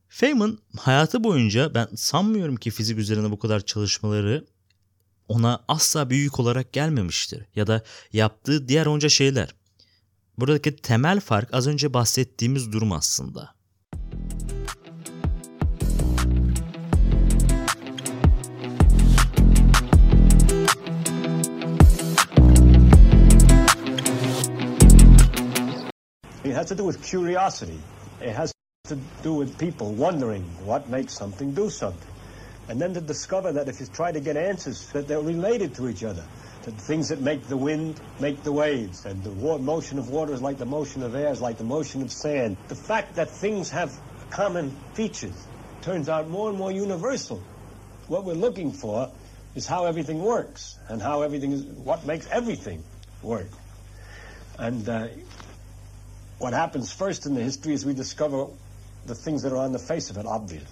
Feynman 0.08 0.58
hayatı 0.76 1.24
boyunca 1.24 1.74
ben 1.74 1.88
sanmıyorum 1.96 2.56
ki 2.56 2.70
fizik 2.70 2.98
üzerine 2.98 3.30
bu 3.30 3.38
kadar 3.38 3.60
çalışmaları 3.60 4.46
ona 5.28 5.64
asla 5.68 6.10
bir 6.10 6.16
yük 6.16 6.40
olarak 6.40 6.72
gelmemiştir. 6.72 7.46
Ya 7.54 7.66
da 7.66 7.82
yaptığı 8.12 8.68
diğer 8.68 8.86
onca 8.86 9.08
şeyler. 9.08 9.54
Buradaki 10.38 10.76
temel 10.76 11.20
fark 11.20 11.54
az 11.54 11.66
önce 11.66 11.94
bahsettiğimiz 11.94 12.72
durum 12.72 12.92
aslında. 12.92 13.58
It 26.44 26.56
has 26.56 26.68
to 26.68 26.78
do 26.78 26.92
with 26.92 27.10
curiosity. 27.10 27.78
It 28.22 28.34
has 28.36 28.52
to 28.88 28.96
do 29.24 29.44
with 29.44 29.58
people 29.58 30.04
wondering 30.04 30.44
what 30.66 30.88
makes 30.88 31.14
something 31.14 31.56
do 31.56 31.70
something. 31.70 32.17
And 32.68 32.80
then 32.80 32.92
to 32.94 33.00
discover 33.00 33.52
that 33.52 33.68
if 33.68 33.80
you 33.80 33.86
try 33.86 34.12
to 34.12 34.20
get 34.20 34.36
answers, 34.36 34.86
that 34.92 35.08
they're 35.08 35.20
related 35.20 35.74
to 35.76 35.88
each 35.88 36.04
other. 36.04 36.24
That 36.64 36.76
the 36.76 36.82
things 36.82 37.08
that 37.08 37.20
make 37.20 37.46
the 37.46 37.56
wind 37.56 37.98
make 38.20 38.42
the 38.42 38.52
waves, 38.52 39.06
and 39.06 39.24
the 39.24 39.30
motion 39.58 39.98
of 39.98 40.10
water 40.10 40.34
is 40.34 40.42
like 40.42 40.58
the 40.58 40.66
motion 40.66 41.02
of 41.02 41.14
air, 41.14 41.32
is 41.32 41.40
like 41.40 41.56
the 41.56 41.64
motion 41.64 42.02
of 42.02 42.12
sand. 42.12 42.58
The 42.68 42.74
fact 42.74 43.14
that 43.16 43.30
things 43.30 43.70
have 43.70 43.98
common 44.28 44.76
features 44.92 45.46
turns 45.80 46.10
out 46.10 46.28
more 46.28 46.50
and 46.50 46.58
more 46.58 46.70
universal. 46.70 47.42
What 48.06 48.24
we're 48.24 48.34
looking 48.34 48.72
for 48.72 49.10
is 49.54 49.66
how 49.66 49.86
everything 49.86 50.22
works, 50.22 50.76
and 50.88 51.00
how 51.00 51.22
everything 51.22 51.52
is, 51.52 51.62
what 51.64 52.06
makes 52.06 52.26
everything 52.30 52.84
work. 53.22 53.48
And 54.58 54.86
uh, 54.86 55.08
what 56.38 56.52
happens 56.52 56.92
first 56.92 57.24
in 57.24 57.34
the 57.34 57.42
history 57.42 57.72
is 57.72 57.86
we 57.86 57.94
discover 57.94 58.46
the 59.06 59.14
things 59.14 59.42
that 59.42 59.52
are 59.52 59.58
on 59.58 59.72
the 59.72 59.78
face 59.78 60.10
of 60.10 60.18
it 60.18 60.26
obvious. 60.26 60.68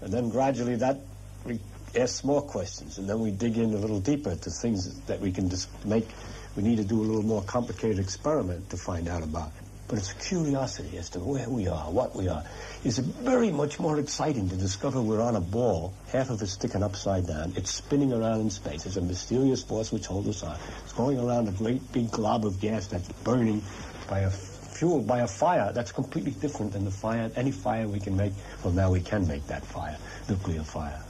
And 0.00 0.12
then 0.12 0.28
gradually 0.28 0.76
that 0.76 0.98
we 1.44 1.60
ask 1.94 2.24
more 2.24 2.42
questions, 2.42 2.98
and 2.98 3.08
then 3.08 3.20
we 3.20 3.30
dig 3.30 3.56
in 3.56 3.72
a 3.72 3.78
little 3.78 4.00
deeper 4.00 4.34
to 4.34 4.50
things 4.50 5.00
that 5.02 5.20
we 5.20 5.32
can 5.32 5.48
just 5.48 5.68
make. 5.84 6.08
We 6.56 6.62
need 6.62 6.76
to 6.76 6.84
do 6.84 7.00
a 7.00 7.04
little 7.04 7.22
more 7.22 7.42
complicated 7.42 7.98
experiment 7.98 8.70
to 8.70 8.76
find 8.76 9.08
out 9.08 9.22
about. 9.22 9.52
But 9.88 9.98
it's 9.98 10.12
curiosity 10.14 10.98
as 10.98 11.10
to 11.10 11.20
where 11.20 11.48
we 11.48 11.68
are, 11.68 11.90
what 11.92 12.16
we 12.16 12.28
are. 12.28 12.42
It's 12.82 12.98
very 12.98 13.52
much 13.52 13.78
more 13.78 14.00
exciting 14.00 14.48
to 14.48 14.56
discover 14.56 15.00
we're 15.00 15.22
on 15.22 15.36
a 15.36 15.40
ball, 15.40 15.94
half 16.08 16.30
of 16.30 16.42
it 16.42 16.48
sticking 16.48 16.82
upside 16.82 17.28
down. 17.28 17.52
It's 17.56 17.70
spinning 17.70 18.12
around 18.12 18.40
in 18.40 18.50
space. 18.50 18.82
There's 18.82 18.96
a 18.96 19.02
mysterious 19.02 19.62
force 19.62 19.92
which 19.92 20.06
holds 20.06 20.28
us 20.28 20.42
on. 20.42 20.58
It's 20.82 20.92
going 20.92 21.20
around 21.20 21.48
a 21.48 21.52
great 21.52 21.92
big 21.92 22.10
glob 22.10 22.44
of 22.44 22.60
gas 22.60 22.88
that's 22.88 23.08
burning 23.22 23.62
by 24.08 24.20
a 24.20 24.30
fueled 24.76 25.06
by 25.06 25.20
a 25.20 25.26
fire 25.26 25.72
that's 25.72 25.92
completely 25.92 26.32
different 26.32 26.72
than 26.72 26.84
the 26.84 26.90
fire, 26.90 27.30
any 27.36 27.50
fire 27.50 27.88
we 27.88 27.98
can 27.98 28.16
make. 28.16 28.32
Well, 28.62 28.72
now 28.72 28.90
we 28.90 29.00
can 29.00 29.26
make 29.26 29.46
that 29.46 29.64
fire, 29.64 29.96
nuclear 30.28 30.62
fire. 30.62 31.00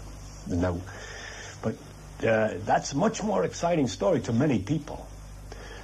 No, 0.46 0.80
but 1.62 1.74
uh, 2.26 2.54
that's 2.64 2.92
a 2.92 2.96
much 2.96 3.22
more 3.22 3.44
exciting 3.44 3.88
story 3.88 4.20
to 4.20 4.32
many 4.32 4.60
people 4.60 5.06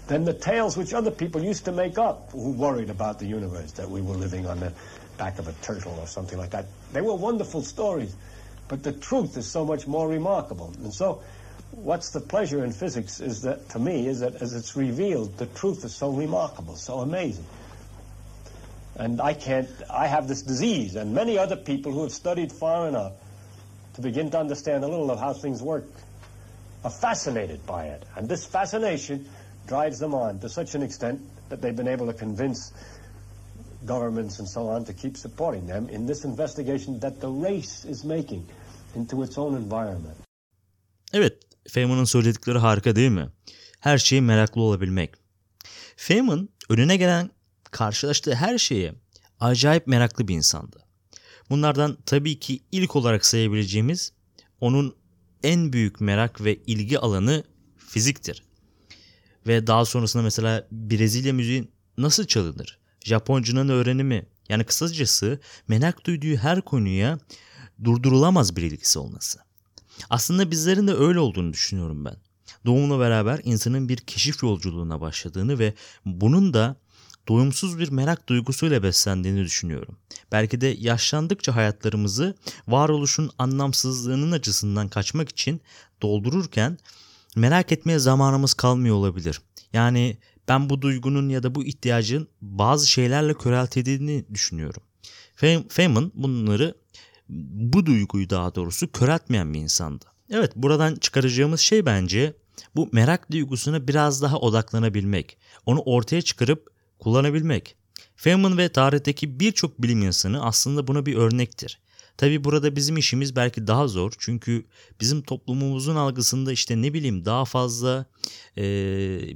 than 0.07 0.25
the 0.25 0.35
tales 0.35 0.77
which 0.77 0.95
other 0.95 1.11
people 1.11 1.43
used 1.43 1.65
to 1.65 1.73
make 1.73 1.99
up 1.99 2.31
who 2.33 2.53
worried 2.53 2.91
about 2.91 3.19
the 3.19 3.27
universe, 3.27 3.73
that 3.73 3.89
we 3.89 4.01
were 4.01 4.15
living 4.15 4.47
on 4.47 4.61
the 4.61 4.73
back 5.17 5.39
of 5.39 5.49
a 5.49 5.53
turtle 5.55 5.97
or 5.99 6.07
something 6.07 6.39
like 6.39 6.51
that. 6.51 6.67
They 6.93 7.01
were 7.01 7.15
wonderful 7.15 7.63
stories, 7.63 8.15
but 8.69 8.83
the 8.83 8.93
truth 8.93 9.37
is 9.37 9.47
so 9.47 9.65
much 9.65 9.87
more 9.87 10.09
remarkable. 10.09 10.73
And 10.83 10.93
so, 10.93 11.23
what's 11.71 12.11
the 12.11 12.21
pleasure 12.21 12.65
in 12.65 12.73
physics 12.73 13.21
is 13.21 13.43
that, 13.43 13.69
to 13.71 13.79
me, 13.79 14.07
is 14.07 14.21
that 14.21 14.37
as 14.37 14.55
it's 14.55 14.77
revealed, 14.77 15.37
the 15.39 15.47
truth 15.47 15.85
is 15.85 15.95
so 15.95 16.11
remarkable, 16.11 16.77
so 16.77 17.01
amazing. 17.01 17.47
And 18.97 19.21
I 19.21 19.35
can't, 19.35 19.69
I 19.91 20.07
have 20.07 20.29
this 20.29 20.43
disease, 20.43 20.97
and 20.97 21.15
many 21.15 21.39
other 21.39 21.57
people 21.57 21.93
who 21.93 22.03
have 22.03 22.13
studied 22.13 22.53
far 22.53 22.89
enough 22.89 23.13
to 23.95 24.03
begin 24.03 24.31
to 24.31 24.39
understand 24.39 24.85
a 24.85 24.89
little 24.89 25.11
of 25.11 25.19
how 25.19 25.33
things 25.33 25.63
work 25.63 25.85
are 26.85 26.91
fascinated 26.91 27.65
by 27.67 27.87
it. 27.87 28.03
And 28.17 28.29
this 28.29 28.45
fascination 28.45 29.29
drives 29.67 29.99
them 29.99 30.15
on 30.15 30.41
to 30.41 30.49
such 30.49 30.75
an 30.75 30.83
extent 30.83 31.21
that 31.49 31.63
they've 31.63 31.77
been 31.77 31.89
able 31.89 32.07
to 32.07 32.13
convince 32.13 32.73
governments 33.87 34.39
and 34.39 34.49
so 34.49 34.69
on 34.69 34.85
to 34.85 34.93
keep 34.93 35.17
supporting 35.17 35.67
them 35.67 35.89
in 35.89 36.07
this 36.07 36.25
investigation 36.25 36.99
that 37.01 37.21
the 37.21 37.29
race 37.29 37.85
is 37.85 38.05
making 38.05 38.47
into 38.95 39.23
its 39.23 39.39
own 39.39 39.55
environment. 39.57 40.17
Evet, 41.13 41.33
Feynman'ın 41.69 42.05
söyledikleri 42.05 42.59
harika 42.59 42.97
değil 42.97 43.11
mi? 43.11 43.29
Her 43.81 43.99
şeye 43.99 44.21
meraklı 44.21 44.61
olabilmek. 44.61 45.15
Feynman 45.97 46.49
önüne 46.69 46.97
gelen 46.97 47.31
karşılaştığı 47.73 48.35
her 48.35 48.59
şeye 48.59 48.95
acayip 49.41 49.87
meraklı 49.87 50.29
bir 50.29 50.35
insandı. 50.35 50.85
Bunlardan 51.51 51.99
tabii 52.07 52.39
ki 52.39 52.61
ilk 52.73 52.97
olarak 52.97 53.27
sayabileceğimiz 53.27 54.13
onun 54.61 54.97
en 55.43 55.73
büyük 55.73 56.01
merak 56.01 56.45
ve 56.45 56.57
ilgi 56.57 56.99
alanı 56.99 57.45
fiziktir. 57.77 58.43
Ve 59.47 59.67
daha 59.67 59.85
sonrasında 59.85 60.23
mesela 60.23 60.67
Brezilya 60.73 61.33
müziği 61.33 61.69
nasıl 61.99 62.25
çalınır? 62.25 62.79
Japoncunun 63.05 63.69
öğrenimi 63.69 64.27
yani 64.49 64.65
kısacası 64.65 65.41
merak 65.69 66.07
duyduğu 66.07 66.37
her 66.37 66.61
konuya 66.61 67.19
durdurulamaz 67.85 68.57
bir 68.57 68.63
ilgisi 68.63 68.99
olması. 68.99 69.39
Aslında 70.11 70.51
bizlerin 70.51 70.89
de 70.89 70.95
öyle 70.95 71.19
olduğunu 71.19 71.53
düşünüyorum 71.53 72.05
ben. 72.05 72.17
Doğumla 72.67 73.01
beraber 73.01 73.41
insanın 73.45 73.89
bir 73.89 73.97
keşif 73.97 74.43
yolculuğuna 74.43 75.01
başladığını 75.01 75.59
ve 75.59 75.75
bunun 76.05 76.55
da 76.55 76.77
doyumsuz 77.29 77.79
bir 77.79 77.91
merak 77.91 78.29
duygusuyla 78.29 78.83
beslendiğini 78.83 79.45
düşünüyorum. 79.45 79.97
Belki 80.33 80.61
de 80.61 80.77
yaşlandıkça 80.79 81.57
hayatlarımızı 81.57 82.35
varoluşun 82.69 83.31
anlamsızlığının 83.39 84.33
acısından 84.33 84.89
kaçmak 84.89 85.29
için 85.29 85.61
doldururken 86.03 86.79
merak 87.37 87.73
etmeye 87.73 87.99
zamanımız 87.99 88.55
kalmıyor 88.55 88.97
olabilir. 88.97 89.41
Yani 89.73 90.17
ben 90.49 90.71
bu 90.71 90.83
duygunun 90.83 91.29
ya 91.29 91.43
da 91.43 91.55
bu 91.55 91.65
ihtiyacın 91.65 92.29
bazı 92.41 92.87
şeylerle 92.87 93.35
köreltildiğini 93.35 94.25
düşünüyorum. 94.35 94.83
Feynman 95.69 96.13
bunları 96.15 96.75
bu 97.73 97.87
duyguyu 97.87 98.31
daha 98.31 98.55
doğrusu 98.55 98.93
köreltmeyen 98.93 99.55
bir 99.55 99.61
insandı. 99.61 100.05
Evet 100.31 100.53
buradan 100.57 100.95
çıkaracağımız 100.95 101.61
şey 101.61 101.87
bence 101.87 102.35
bu 102.77 102.89
merak 102.93 103.31
duygusuna 103.31 103.89
biraz 103.89 104.23
daha 104.23 104.39
odaklanabilmek. 104.39 105.39
Onu 105.67 105.81
ortaya 105.81 106.23
çıkarıp 106.23 106.73
kullanabilmek. 107.03 107.77
Feynman 108.17 108.59
ve 108.59 108.69
tarihteki 108.69 109.41
birçok 109.41 109.83
bilim 109.83 110.03
insanı 110.03 110.45
aslında 110.45 110.87
buna 110.87 111.07
bir 111.07 111.15
örnektir. 111.17 111.81
Tabi 112.17 112.45
burada 112.45 112.77
bizim 112.77 112.97
işimiz 112.97 113.37
belki 113.37 113.67
daha 113.67 113.89
zor 113.89 114.13
çünkü 114.19 114.67
bizim 115.01 115.23
toplumumuzun 115.23 115.97
algısında 115.97 116.53
işte 116.53 116.83
ne 116.83 116.95
bileyim 116.95 117.25
daha 117.25 117.45
fazla 117.45 118.07
e, 118.59 118.63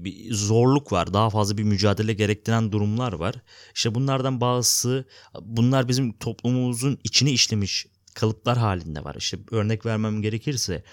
bir 0.05 0.35
zorluk 0.35 0.93
var, 0.93 1.15
daha 1.15 1.31
fazla 1.31 1.59
bir 1.59 1.63
mücadele 1.63 2.13
gerektiren 2.13 2.73
durumlar 2.73 3.13
var. 3.13 3.35
İşte 3.75 3.95
bunlardan 3.95 4.41
bazısı 4.41 5.05
bunlar 5.43 5.89
bizim 5.89 6.13
toplumumuzun 6.13 6.99
içine 7.05 7.31
işlemiş 7.31 7.87
kalıplar 8.15 8.59
halinde 8.59 9.05
var. 9.05 9.15
İşte 9.19 9.39
örnek 9.51 9.87
vermem 9.87 10.23
gerekirse 10.23 10.85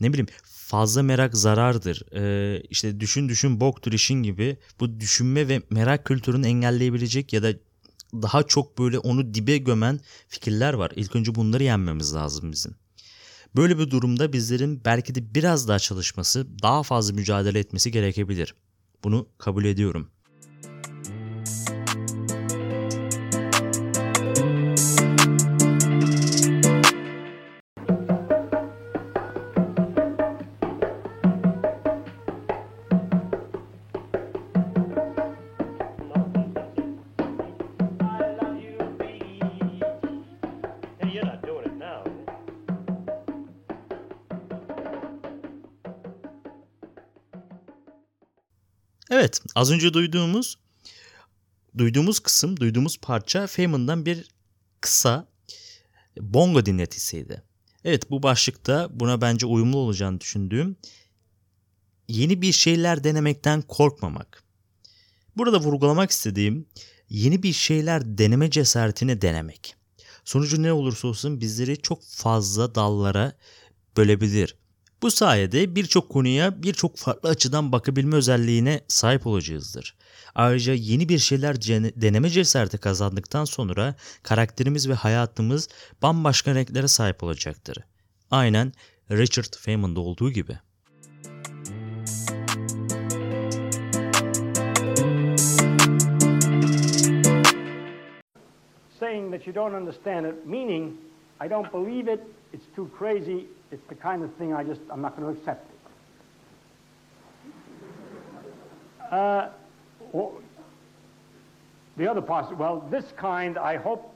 ne 0.00 0.12
bileyim 0.12 0.28
fazla 0.72 1.02
merak 1.02 1.36
zarardır. 1.36 2.02
Ee, 2.14 2.62
işte 2.70 3.00
düşün 3.00 3.28
düşün 3.28 3.60
boktur 3.60 3.92
işin 3.92 4.22
gibi 4.22 4.56
bu 4.80 5.00
düşünme 5.00 5.48
ve 5.48 5.62
merak 5.70 6.04
kültürünü 6.04 6.46
engelleyebilecek 6.46 7.32
ya 7.32 7.42
da 7.42 7.52
daha 8.14 8.42
çok 8.42 8.78
böyle 8.78 8.98
onu 8.98 9.34
dibe 9.34 9.58
gömen 9.58 10.00
fikirler 10.28 10.74
var. 10.74 10.92
İlk 10.96 11.16
önce 11.16 11.34
bunları 11.34 11.62
yenmemiz 11.62 12.14
lazım 12.14 12.52
bizim. 12.52 12.74
Böyle 13.56 13.78
bir 13.78 13.90
durumda 13.90 14.32
bizlerin 14.32 14.84
belki 14.84 15.14
de 15.14 15.34
biraz 15.34 15.68
daha 15.68 15.78
çalışması, 15.78 16.46
daha 16.62 16.82
fazla 16.82 17.14
mücadele 17.14 17.58
etmesi 17.58 17.90
gerekebilir. 17.90 18.54
Bunu 19.04 19.28
kabul 19.38 19.64
ediyorum. 19.64 20.10
Az 49.54 49.70
önce 49.70 49.92
duyduğumuz 49.92 50.58
duyduğumuz 51.78 52.20
kısım, 52.20 52.60
duyduğumuz 52.60 52.98
parça 52.98 53.46
Feynman'dan 53.46 54.06
bir 54.06 54.28
kısa 54.80 55.28
bongo 56.20 56.66
dinletisiydi. 56.66 57.42
Evet, 57.84 58.10
bu 58.10 58.22
başlıkta 58.22 58.88
buna 58.92 59.20
bence 59.20 59.46
uyumlu 59.46 59.76
olacağını 59.76 60.20
düşündüğüm 60.20 60.76
yeni 62.08 62.42
bir 62.42 62.52
şeyler 62.52 63.04
denemekten 63.04 63.62
korkmamak. 63.62 64.42
Burada 65.36 65.60
vurgulamak 65.60 66.10
istediğim 66.10 66.66
yeni 67.08 67.42
bir 67.42 67.52
şeyler 67.52 68.18
deneme 68.18 68.50
cesaretini 68.50 69.22
denemek. 69.22 69.76
Sonucu 70.24 70.62
ne 70.62 70.72
olursa 70.72 71.08
olsun 71.08 71.40
bizleri 71.40 71.82
çok 71.82 72.04
fazla 72.04 72.74
dallara 72.74 73.32
bölebilir. 73.96 74.56
Bu 75.02 75.10
sayede 75.10 75.76
birçok 75.76 76.08
konuya 76.08 76.62
birçok 76.62 76.96
farklı 76.96 77.28
açıdan 77.28 77.72
bakabilme 77.72 78.16
özelliğine 78.16 78.80
sahip 78.88 79.26
olacağızdır. 79.26 79.96
Ayrıca 80.34 80.74
yeni 80.74 81.08
bir 81.08 81.18
şeyler 81.18 81.62
deneme 82.02 82.30
cesareti 82.30 82.78
kazandıktan 82.78 83.44
sonra 83.44 83.94
karakterimiz 84.22 84.88
ve 84.88 84.94
hayatımız 84.94 85.68
bambaşka 86.02 86.54
renklere 86.54 86.88
sahip 86.88 87.22
olacaktır. 87.22 87.78
Aynen 88.30 88.72
Richard 89.10 89.56
Feynman'da 89.56 90.00
olduğu 90.00 90.30
gibi. 90.30 90.58
saying 99.00 99.32
that 99.32 99.46
you 99.46 99.54
don't 99.54 99.74
understand 99.74 100.26
it, 100.26 100.46
meaning 100.46 100.96
I 101.44 101.48
don't 101.48 101.72
believe 101.72 102.12
it, 102.12 102.20
it's 102.52 102.66
too 102.76 102.88
crazy, 102.98 103.46
it's 103.72 103.88
the 103.88 103.94
kind 103.94 104.22
of 104.22 104.32
thing 104.34 104.52
I 104.52 104.62
just, 104.62 104.80
I'm 104.90 105.00
not 105.00 105.16
going 105.16 105.34
to 105.34 105.40
accept 105.40 105.66
it. 105.68 105.78
Uh, 109.10 109.48
well, 110.12 110.34
the 111.96 112.08
other 112.08 112.20
part, 112.20 112.56
well, 112.56 112.86
this 112.90 113.04
kind, 113.16 113.58
I 113.58 113.76
hope 113.76 114.14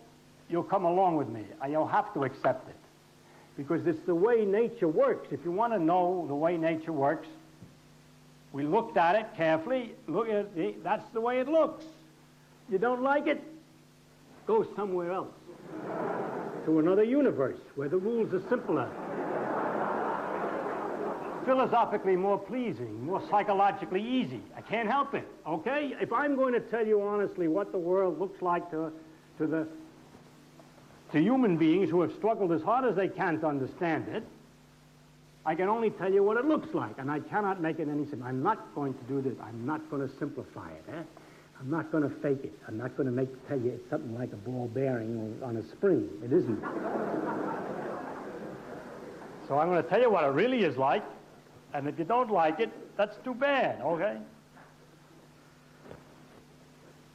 you'll 0.49 0.63
come 0.63 0.85
along 0.85 1.17
with 1.17 1.29
me. 1.29 1.45
You'll 1.69 1.89
have 1.89 2.13
to 2.15 2.25
accept 2.25 2.69
it. 2.69 2.77
Because 3.57 3.87
it's 3.87 4.05
the 4.07 4.15
way 4.15 4.45
nature 4.45 4.89
works. 4.89 5.29
If 5.33 5.43
you 5.45 5.51
want 5.51 5.73
to 5.73 5.79
know 5.79 6.27
the 6.29 6.35
way 6.35 6.59
nature 6.59 6.93
works, 6.93 7.27
we 8.53 8.63
looked 8.65 8.99
at 8.99 9.17
it 9.17 9.27
carefully. 9.37 9.93
Look 10.07 10.29
at 10.29 10.55
that's 10.83 11.09
the 11.15 11.21
way 11.21 11.41
it 11.41 11.49
looks. 11.49 11.85
You 12.71 12.79
don't 12.79 13.03
like 13.03 13.27
it? 13.27 13.43
Go 14.47 14.67
somewhere 14.77 15.13
else. 15.13 15.33
to 16.67 16.79
another 16.79 17.05
universe 17.05 17.59
where 17.77 17.89
the 17.89 17.97
rules 17.97 18.33
are 18.35 18.47
simpler. 18.49 18.91
Philosophically 21.47 22.17
more 22.17 22.39
pleasing, 22.39 23.07
more 23.07 23.23
psychologically 23.31 24.03
easy. 24.03 24.43
I 24.57 24.61
can't 24.61 24.89
help 24.89 25.15
it, 25.15 25.27
okay? 25.47 25.95
If 26.01 26.13
I'm 26.13 26.35
going 26.35 26.53
to 26.55 26.61
tell 26.61 26.85
you 26.85 27.01
honestly 27.01 27.47
what 27.47 27.71
the 27.71 27.79
world 27.79 28.19
looks 28.19 28.43
like 28.43 28.69
to, 28.73 28.93
to 29.39 29.47
the 29.47 29.69
to 31.13 31.21
human 31.21 31.57
beings 31.57 31.89
who 31.89 32.01
have 32.01 32.13
struggled 32.15 32.51
as 32.51 32.63
hard 32.63 32.85
as 32.85 32.97
they 32.97 33.07
can 33.07 33.39
to 33.41 33.47
understand 33.47 34.09
it, 34.09 34.25
I 35.45 35.55
can 35.55 35.69
only 35.69 35.91
tell 35.91 36.13
you 36.13 36.25
what 36.25 36.37
it 36.37 36.47
looks 36.47 36.75
like, 36.75 36.99
and 36.99 37.09
I 37.09 37.21
cannot 37.21 37.63
make 37.63 37.79
it 37.79 37.89
any 37.89 38.07
simpler. 38.07 38.27
I'm 38.27 38.43
not 38.43 38.75
going 38.75 38.95
to 38.95 39.05
do 39.05 39.23
this. 39.23 39.39
I'm 39.41 39.65
not 39.65 39.89
going 39.89 40.07
to 40.07 40.13
simplify 40.19 40.69
it. 40.73 40.85
Eh? 40.93 41.03
I'm 41.61 41.71
not 41.71 41.93
going 41.93 42.03
to 42.03 42.11
fake 42.21 42.41
it. 42.43 42.59
I'm 42.67 42.77
not 42.77 42.97
going 42.97 43.07
to 43.07 43.13
make 43.13 43.29
tell 43.47 43.61
you 43.61 43.71
it's 43.71 43.89
something 43.89 44.19
like 44.19 44.33
a 44.33 44.37
ball 44.37 44.69
bearing 44.75 45.39
on 45.45 45.57
a 45.57 45.63
spring. 45.77 46.09
It 46.25 46.33
isn't. 46.33 46.61
so 49.47 49.57
I'm 49.61 49.69
going 49.69 49.81
to 49.81 49.89
tell 49.89 50.01
you 50.01 50.11
what 50.11 50.25
it 50.25 50.33
really 50.33 50.65
is 50.65 50.77
like, 50.77 51.05
and 51.77 51.87
if 51.89 51.99
you 51.99 52.09
don't 52.09 52.31
like 52.31 52.63
it, 52.65 52.71
that's 52.97 53.17
too 53.25 53.41
bad. 53.41 53.81
Okay. 53.81 54.17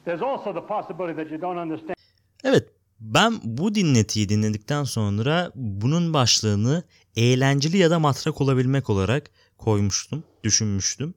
There's 0.04 0.22
also 0.22 0.54
the 0.54 0.66
possibility 0.66 1.16
that 1.16 1.30
you 1.30 1.40
don't 1.40 1.58
understand. 1.58 1.96
Evet 2.44 2.68
ben 3.00 3.40
bu 3.44 3.74
dinletiyi 3.74 4.28
dinledikten 4.28 4.84
sonra 4.84 5.52
bunun 5.54 6.14
başlığını 6.14 6.82
eğlenceli 7.16 7.76
ya 7.76 7.90
da 7.90 7.98
matrak 7.98 8.40
olabilmek 8.40 8.90
olarak 8.90 9.30
koymuştum, 9.58 10.24
düşünmüştüm. 10.44 11.14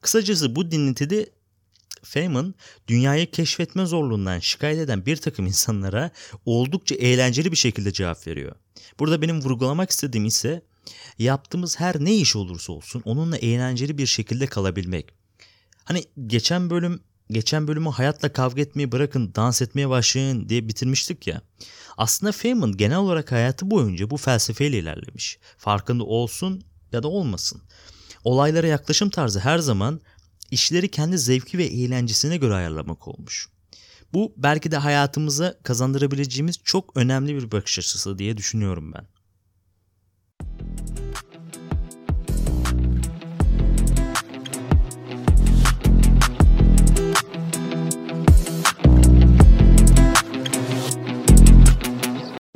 Kısacası 0.00 0.56
bu 0.56 0.70
dinletide 0.70 1.26
Feynman 2.02 2.54
dünyayı 2.88 3.30
keşfetme 3.30 3.86
zorluğundan 3.86 4.38
şikayet 4.38 4.78
eden 4.78 5.06
bir 5.06 5.16
takım 5.16 5.46
insanlara 5.46 6.10
oldukça 6.44 6.94
eğlenceli 6.94 7.52
bir 7.52 7.56
şekilde 7.56 7.92
cevap 7.92 8.26
veriyor. 8.26 8.56
Burada 8.98 9.22
benim 9.22 9.40
vurgulamak 9.40 9.90
istediğim 9.90 10.26
ise 10.26 10.62
yaptığımız 11.18 11.80
her 11.80 12.04
ne 12.04 12.14
iş 12.14 12.36
olursa 12.36 12.72
olsun 12.72 13.02
onunla 13.04 13.36
eğlenceli 13.36 13.98
bir 13.98 14.06
şekilde 14.06 14.46
kalabilmek. 14.46 15.14
Hani 15.84 16.04
geçen 16.26 16.70
bölüm 16.70 17.00
geçen 17.30 17.68
bölümü 17.68 17.88
hayatla 17.88 18.32
kavga 18.32 18.62
etmeyi 18.62 18.92
bırakın 18.92 19.32
dans 19.34 19.62
etmeye 19.62 19.88
başlayın 19.88 20.48
diye 20.48 20.68
bitirmiştik 20.68 21.26
ya. 21.26 21.42
Aslında 21.96 22.32
Feynman 22.32 22.76
genel 22.76 22.98
olarak 22.98 23.32
hayatı 23.32 23.70
boyunca 23.70 24.10
bu 24.10 24.16
felsefeyle 24.16 24.78
ilerlemiş. 24.78 25.38
Farkında 25.58 26.04
olsun 26.04 26.64
ya 26.92 27.02
da 27.02 27.08
olmasın. 27.08 27.62
Olaylara 28.24 28.66
yaklaşım 28.66 29.10
tarzı 29.10 29.40
her 29.40 29.58
zaman 29.58 30.00
işleri 30.50 30.90
kendi 30.90 31.18
zevki 31.18 31.58
ve 31.58 31.64
eğlencesine 31.64 32.36
göre 32.36 32.54
ayarlamak 32.54 33.08
olmuş. 33.08 33.48
Bu 34.12 34.34
belki 34.36 34.70
de 34.70 34.76
hayatımıza 34.76 35.58
kazandırabileceğimiz 35.62 36.56
çok 36.64 36.96
önemli 36.96 37.34
bir 37.34 37.52
bakış 37.52 37.78
açısı 37.78 38.18
diye 38.18 38.36
düşünüyorum 38.36 38.92
ben. 38.92 39.06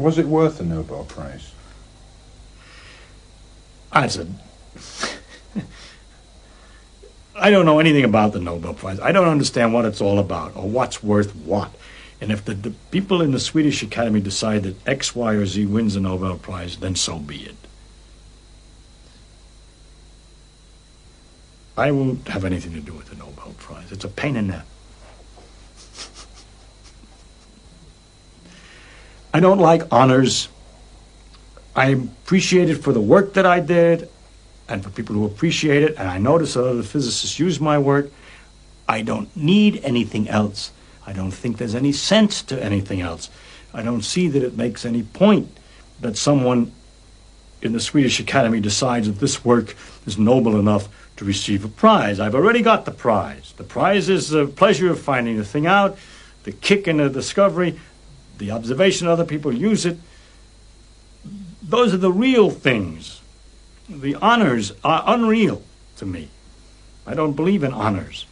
Was 0.00 0.16
it 0.16 0.26
worth 0.26 0.58
the 0.58 0.64
Nobel 0.64 1.04
Prize? 1.04 1.52
I 3.92 4.06
said, 4.06 4.34
I 7.36 7.50
don't 7.50 7.66
know 7.66 7.80
anything 7.80 8.04
about 8.04 8.32
the 8.32 8.40
Nobel 8.40 8.72
Prize. 8.72 8.98
I 9.00 9.12
don't 9.12 9.28
understand 9.28 9.74
what 9.74 9.84
it's 9.84 10.00
all 10.00 10.18
about 10.18 10.56
or 10.56 10.68
what's 10.68 11.02
worth 11.02 11.36
what. 11.36 11.74
And 12.20 12.32
if 12.32 12.44
the, 12.44 12.54
the 12.54 12.70
people 12.90 13.20
in 13.20 13.32
the 13.32 13.40
Swedish 13.40 13.82
Academy 13.82 14.20
decide 14.20 14.62
that 14.62 14.86
X, 14.86 15.14
Y, 15.14 15.34
or 15.34 15.44
Z 15.44 15.66
wins 15.66 15.94
the 15.94 16.00
Nobel 16.00 16.38
Prize, 16.38 16.78
then 16.78 16.94
so 16.94 17.18
be 17.18 17.42
it. 17.42 17.56
I 21.76 21.90
won't 21.92 22.28
have 22.28 22.44
anything 22.44 22.72
to 22.72 22.80
do 22.80 22.94
with 22.94 23.08
the 23.10 23.16
Nobel 23.16 23.54
Prize. 23.58 23.92
It's 23.92 24.04
a 24.04 24.08
pain 24.08 24.36
in 24.36 24.48
the. 24.48 24.62
I 29.32 29.40
don't 29.40 29.58
like 29.58 29.82
honors. 29.92 30.48
I 31.76 31.88
appreciate 31.88 32.68
it 32.68 32.76
for 32.76 32.92
the 32.92 33.00
work 33.00 33.34
that 33.34 33.46
I 33.46 33.60
did 33.60 34.08
and 34.68 34.82
for 34.82 34.90
people 34.90 35.14
who 35.14 35.24
appreciate 35.24 35.82
it. 35.82 35.96
And 35.96 36.08
I 36.08 36.18
notice 36.18 36.54
that 36.54 36.64
other 36.64 36.82
physicists 36.82 37.38
use 37.38 37.60
my 37.60 37.78
work. 37.78 38.10
I 38.88 39.02
don't 39.02 39.34
need 39.36 39.80
anything 39.84 40.28
else. 40.28 40.72
I 41.06 41.12
don't 41.12 41.30
think 41.30 41.58
there's 41.58 41.74
any 41.74 41.92
sense 41.92 42.42
to 42.44 42.62
anything 42.62 43.00
else. 43.00 43.30
I 43.72 43.82
don't 43.82 44.02
see 44.02 44.28
that 44.28 44.42
it 44.42 44.56
makes 44.56 44.84
any 44.84 45.02
point 45.02 45.48
that 46.00 46.16
someone 46.16 46.72
in 47.62 47.72
the 47.72 47.80
Swedish 47.80 48.18
Academy 48.18 48.60
decides 48.60 49.06
that 49.06 49.20
this 49.20 49.44
work 49.44 49.76
is 50.06 50.18
noble 50.18 50.58
enough 50.58 50.88
to 51.16 51.24
receive 51.24 51.64
a 51.64 51.68
prize. 51.68 52.18
I've 52.18 52.34
already 52.34 52.62
got 52.62 52.84
the 52.84 52.90
prize. 52.90 53.54
The 53.56 53.64
prize 53.64 54.08
is 54.08 54.30
the 54.30 54.46
pleasure 54.46 54.90
of 54.90 55.00
finding 55.00 55.36
the 55.36 55.44
thing 55.44 55.66
out, 55.66 55.98
the 56.44 56.52
kick 56.52 56.88
in 56.88 56.96
the 56.96 57.10
discovery, 57.10 57.78
the 58.40 58.50
observation 58.50 59.06
other 59.06 59.24
people 59.24 59.52
use 59.52 59.86
it. 59.86 59.96
Those 61.62 61.94
are 61.94 62.02
the 62.08 62.10
real 62.10 62.50
things. 62.50 63.20
The 63.88 64.16
honors 64.16 64.72
are 64.82 65.04
unreal 65.06 65.62
to 65.98 66.06
me. 66.06 66.28
I 67.06 67.14
don't 67.14 67.36
believe 67.36 67.62
in 67.62 67.72
honors. 67.72 68.26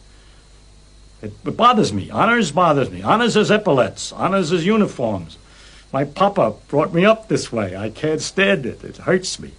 It, 1.21 1.31
bothers 1.43 1.91
me. 1.93 2.09
Honors 2.09 2.51
bothers 2.51 2.89
me. 2.89 3.01
Honors 3.01 3.35
is 3.35 3.51
epaulets. 3.51 4.11
Honors 4.11 4.51
is 4.51 4.65
uniforms. 4.65 5.37
My 5.93 6.03
papa 6.05 6.53
brought 6.69 6.93
me 6.93 7.05
up 7.05 7.27
this 7.27 7.51
way. 7.51 7.75
I 7.75 7.89
can't 7.89 8.21
stand 8.21 8.65
it. 8.65 8.83
It 8.83 8.97
hurts 8.97 9.39
me. 9.39 9.49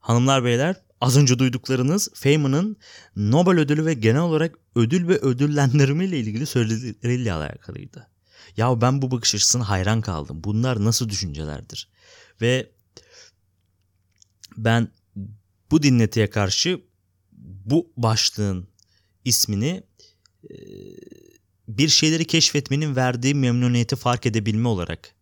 Hanımlar 0.00 0.44
beyler 0.44 0.76
az 1.00 1.16
önce 1.16 1.38
duyduklarınız 1.38 2.08
Feynman'ın 2.14 2.76
Nobel 3.16 3.58
ödülü 3.58 3.86
ve 3.86 3.94
genel 3.94 4.20
olarak 4.20 4.58
ödül 4.76 5.08
ve 5.08 5.18
ödüllendirme 5.18 6.04
ile 6.04 6.18
ilgili 6.18 6.46
söyledikleriyle 6.46 7.32
alakalıydı. 7.32 8.13
Ya 8.56 8.80
ben 8.80 9.02
bu 9.02 9.10
bakış 9.10 9.34
açısına 9.34 9.68
hayran 9.68 10.00
kaldım. 10.00 10.44
Bunlar 10.44 10.84
nasıl 10.84 11.08
düşüncelerdir? 11.08 11.88
Ve 12.40 12.70
ben 14.56 14.88
bu 15.70 15.82
dinletiye 15.82 16.30
karşı 16.30 16.80
bu 17.64 17.92
başlığın 17.96 18.68
ismini 19.24 19.82
bir 21.68 21.88
şeyleri 21.88 22.24
keşfetmenin 22.24 22.96
verdiği 22.96 23.34
memnuniyeti 23.34 23.96
fark 23.96 24.26
edebilme 24.26 24.68
olarak 24.68 25.14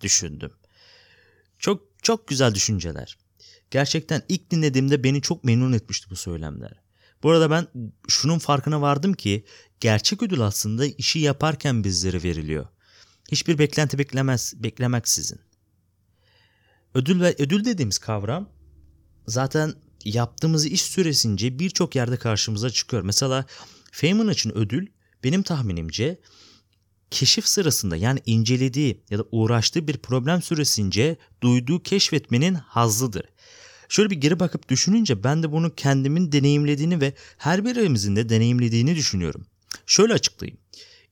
düşündüm. 0.00 0.52
Çok 1.58 1.82
çok 2.02 2.28
güzel 2.28 2.54
düşünceler. 2.54 3.18
Gerçekten 3.70 4.22
ilk 4.28 4.50
dinlediğimde 4.50 5.04
beni 5.04 5.22
çok 5.22 5.44
memnun 5.44 5.72
etmişti 5.72 6.10
bu 6.10 6.16
söylemler. 6.16 6.72
Bu 7.22 7.30
arada 7.30 7.50
ben 7.50 7.66
şunun 8.08 8.38
farkına 8.38 8.80
vardım 8.80 9.12
ki 9.14 9.44
gerçek 9.80 10.22
ödül 10.22 10.40
aslında 10.40 10.86
işi 10.86 11.18
yaparken 11.18 11.84
bizlere 11.84 12.22
veriliyor. 12.22 12.66
Hiçbir 13.32 13.58
beklenti 13.58 13.98
beklemez, 13.98 14.54
beklemeksizin. 14.56 15.40
Ödül 16.94 17.20
ve 17.20 17.34
ödül 17.38 17.64
dediğimiz 17.64 17.98
kavram 17.98 18.48
zaten 19.26 19.74
yaptığımız 20.04 20.66
iş 20.66 20.82
süresince 20.82 21.58
birçok 21.58 21.96
yerde 21.96 22.16
karşımıza 22.16 22.70
çıkıyor. 22.70 23.02
Mesela 23.02 23.44
Feynman 23.92 24.28
için 24.28 24.58
ödül 24.58 24.86
benim 25.24 25.42
tahminimce 25.42 26.20
keşif 27.10 27.48
sırasında 27.48 27.96
yani 27.96 28.20
incelediği 28.26 29.02
ya 29.10 29.18
da 29.18 29.24
uğraştığı 29.30 29.88
bir 29.88 29.96
problem 29.98 30.42
süresince 30.42 31.16
duyduğu 31.42 31.82
keşfetmenin 31.82 32.54
hazzıdır. 32.54 33.24
Şöyle 33.90 34.10
bir 34.10 34.16
geri 34.16 34.40
bakıp 34.40 34.68
düşününce 34.68 35.24
ben 35.24 35.42
de 35.42 35.52
bunu 35.52 35.74
kendimin 35.74 36.32
deneyimlediğini 36.32 37.00
ve 37.00 37.12
her 37.38 37.64
birimizin 37.64 38.16
de 38.16 38.28
deneyimlediğini 38.28 38.96
düşünüyorum. 38.96 39.46
Şöyle 39.86 40.12
açıklayayım. 40.12 40.60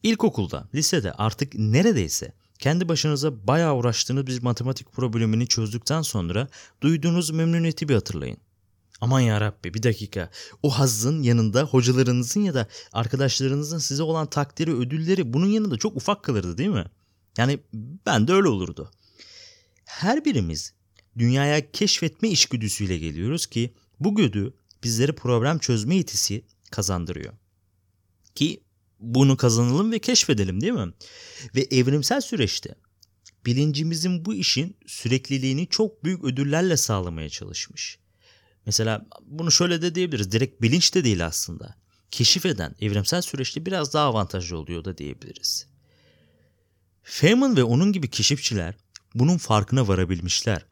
İlkokulda, 0.03 0.69
lisede 0.75 1.13
artık 1.13 1.55
neredeyse 1.55 2.33
kendi 2.59 2.89
başınıza 2.89 3.47
bayağı 3.47 3.77
uğraştığınız 3.77 4.27
bir 4.27 4.43
matematik 4.43 4.93
problemini 4.93 5.47
çözdükten 5.47 6.03
sonra 6.03 6.49
duyduğunuz 6.81 7.31
memnuniyeti 7.31 7.89
bir 7.89 7.95
hatırlayın. 7.95 8.39
Aman 9.01 9.21
ya 9.21 9.41
Rabbi 9.41 9.75
bir 9.75 9.83
dakika. 9.83 10.31
O 10.63 10.71
hazzın 10.71 11.23
yanında 11.23 11.63
hocalarınızın 11.63 12.41
ya 12.41 12.55
da 12.55 12.67
arkadaşlarınızın 12.93 13.79
size 13.79 14.03
olan 14.03 14.27
takdiri, 14.27 14.77
ödülleri 14.77 15.33
bunun 15.33 15.47
yanında 15.47 15.77
çok 15.77 15.97
ufak 15.97 16.23
kalırdı 16.23 16.59
değil 16.59 16.71
mi? 16.71 16.85
Yani 17.39 17.59
ben 18.07 18.29
de 18.29 18.33
öyle 18.33 18.49
olurdu. 18.49 18.91
Her 19.85 20.25
birimiz 20.25 20.78
dünyaya 21.19 21.71
keşfetme 21.71 22.29
içgüdüsüyle 22.29 22.99
geliyoruz 22.99 23.47
ki 23.47 23.75
bu 24.01 24.15
güdü 24.15 24.55
bizlere 24.85 25.13
problem 25.13 25.59
çözme 25.59 25.97
yetisi 25.97 26.45
kazandırıyor. 26.71 27.33
Ki 28.35 28.63
bunu 29.01 29.37
kazanalım 29.37 29.93
ve 29.93 29.99
keşfedelim 29.99 30.61
değil 30.61 30.73
mi? 30.73 30.93
Ve 31.55 31.61
evrimsel 31.71 32.21
süreçte 32.21 32.75
bilincimizin 33.47 34.25
bu 34.25 34.35
işin 34.35 34.77
sürekliliğini 34.87 35.69
çok 35.69 36.05
büyük 36.05 36.25
ödüllerle 36.25 36.77
sağlamaya 36.77 37.29
çalışmış. 37.29 37.99
Mesela 38.67 39.07
bunu 39.23 39.51
şöyle 39.51 39.83
de 39.83 39.95
diyebiliriz. 39.95 40.33
Direkt 40.33 40.63
bilinç 40.63 40.95
de 40.95 41.05
değil 41.05 41.27
aslında. 41.27 41.75
Keşif 42.11 42.47
eden 42.47 42.75
evrimsel 42.81 43.23
süreçte 43.23 43.67
biraz 43.67 43.95
daha 43.95 44.07
avantajlı 44.07 44.59
oluyor 44.59 44.85
da 44.85 44.99
diyebiliriz. 44.99 45.67
Feynman 47.03 47.57
ve 47.57 47.65
onun 47.65 47.93
gibi 47.93 48.11
keşifçiler 48.11 48.75
bunun 49.15 49.39
farkına 49.39 49.89
varabilmişler. 49.89 50.67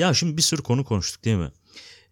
Ya 0.00 0.14
şimdi 0.14 0.36
bir 0.36 0.42
sürü 0.42 0.62
konu 0.62 0.84
konuştuk 0.84 1.24
değil 1.24 1.36
mi? 1.36 1.52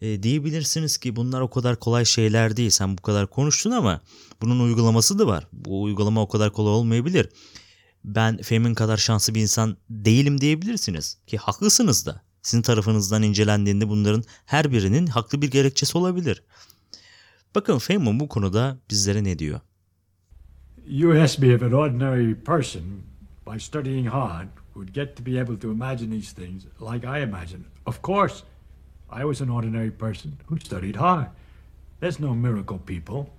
E, 0.01 0.23
diyebilirsiniz 0.23 0.99
ki 0.99 1.17
bunlar 1.17 1.41
o 1.41 1.51
kadar 1.51 1.79
kolay 1.79 2.05
şeyler 2.05 2.57
değil. 2.57 2.71
Sen 2.71 2.99
bu 2.99 3.03
kadar 3.03 3.27
konuştun 3.27 3.71
ama 3.71 4.01
bunun 4.43 4.61
uygulaması 4.61 5.19
da 5.19 5.27
var. 5.27 5.47
Bu 5.53 5.83
uygulama 5.83 6.23
o 6.23 6.29
kadar 6.29 6.53
kolay 6.53 6.73
olmayabilir. 6.73 7.29
Ben 8.05 8.37
Femin 8.37 8.75
kadar 8.75 8.97
şanslı 8.97 9.35
bir 9.35 9.41
insan 9.41 9.77
değilim 9.91 10.41
diyebilirsiniz. 10.41 11.19
Ki 11.27 11.37
haklısınız 11.37 12.07
da. 12.07 12.23
Sizin 12.43 12.63
tarafınızdan 12.63 13.23
incelendiğinde 13.23 13.89
bunların 13.89 14.25
her 14.47 14.73
birinin 14.73 15.07
haklı 15.07 15.43
bir 15.43 15.51
gerekçesi 15.51 15.99
olabilir. 15.99 16.43
Bakın 17.55 17.79
Feynman 17.79 18.21
bu 18.21 18.29
konuda 18.29 18.79
bizlere 18.91 19.25
ne 19.25 19.39
diyor? 19.39 19.61
You 20.89 21.23
asked 21.23 21.43
me 21.43 21.55
if 21.55 21.63
an 21.63 21.73
ordinary 21.73 22.35
person, 22.35 22.83
by 23.47 23.59
studying 23.59 24.09
hard, 24.09 24.49
would 24.79 24.95
get 24.95 25.17
to 25.17 25.27
be 25.27 25.41
able 25.41 25.59
to 25.59 25.71
imagine 25.73 26.11
these 26.11 26.33
things 26.33 26.67
like 26.81 27.05
I 27.05 27.23
imagine. 27.23 27.65
Of 27.89 28.03
course, 28.03 28.43
I 29.09 29.25
was 29.25 29.41
an 29.41 29.49
ordinary 29.49 29.91
person 29.91 30.37
who 30.45 30.59
studied 30.59 30.97
hard. 30.97 31.29
There's 32.01 32.21
no 32.21 32.35
miracle 32.35 32.77
people. 32.77 33.31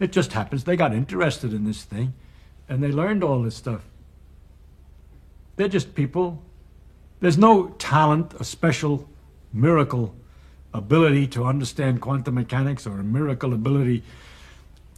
It 0.00 0.10
just 0.10 0.32
happens 0.32 0.64
they 0.64 0.74
got 0.74 0.92
interested 0.92 1.52
in 1.54 1.64
this 1.64 1.84
thing 1.84 2.12
and 2.68 2.82
they 2.82 2.90
learned 2.90 3.22
all 3.22 3.40
this 3.40 3.54
stuff. 3.54 3.82
They're 5.54 5.68
just 5.68 5.94
people. 5.94 6.42
There's 7.20 7.38
no 7.38 7.68
talent, 7.78 8.34
a 8.40 8.42
special 8.42 9.08
miracle 9.52 10.12
ability 10.72 11.28
to 11.28 11.44
understand 11.44 12.00
quantum 12.00 12.34
mechanics 12.34 12.88
or 12.88 12.98
a 12.98 13.04
miracle 13.04 13.54
ability 13.54 14.02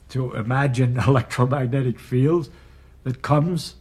to 0.08 0.32
imagine 0.36 0.98
electromagnetic 1.06 2.00
fields 2.00 2.48
that 3.04 3.20
comes 3.20 3.74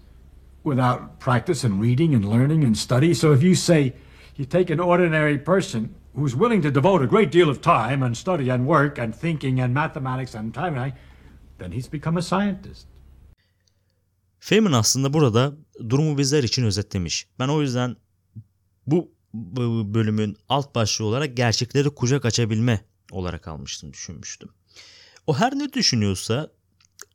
without 0.65 1.21
practice 1.21 1.63
and 1.63 1.80
reading 1.80 2.13
and 2.13 2.28
learning 2.28 2.65
and 2.65 2.78
study. 2.78 3.13
So 3.13 3.32
if 3.32 3.41
you 3.41 3.56
say 3.56 3.93
you 4.38 4.50
take 4.50 4.74
an 4.74 4.80
ordinary 4.80 5.43
person 5.43 5.89
who's 6.15 6.32
willing 6.32 6.63
to 6.63 6.76
devote 6.76 7.04
a 7.04 7.08
great 7.08 7.34
deal 7.34 7.50
of 7.50 7.62
time 7.62 8.06
and 8.06 8.15
study 8.15 8.52
and 8.52 8.67
work 8.67 9.00
and 9.00 9.13
thinking 9.15 9.62
and 9.62 9.74
mathematics 9.74 10.36
and 10.36 10.54
time, 10.54 10.93
then 11.58 11.71
he's 11.71 11.93
become 11.93 12.19
a 12.19 12.21
scientist. 12.21 12.88
Feynman 14.39 14.71
aslında 14.71 15.13
burada 15.13 15.54
durumu 15.89 16.17
bizler 16.17 16.43
için 16.43 16.63
özetlemiş. 16.63 17.28
Ben 17.39 17.48
o 17.48 17.62
yüzden 17.62 17.95
bu 18.88 19.12
bölümün 19.93 20.38
alt 20.50 20.76
başlığı 20.76 21.06
olarak 21.06 21.38
gerçekleri 21.38 21.89
kucak 21.89 22.26
açabilme 22.26 22.86
olarak 23.12 23.48
almıştım, 23.48 23.93
düşünmüştüm. 23.93 24.50
O 25.28 25.38
her 25.38 25.60
ne 25.60 25.74
düşünüyorsa 25.74 26.52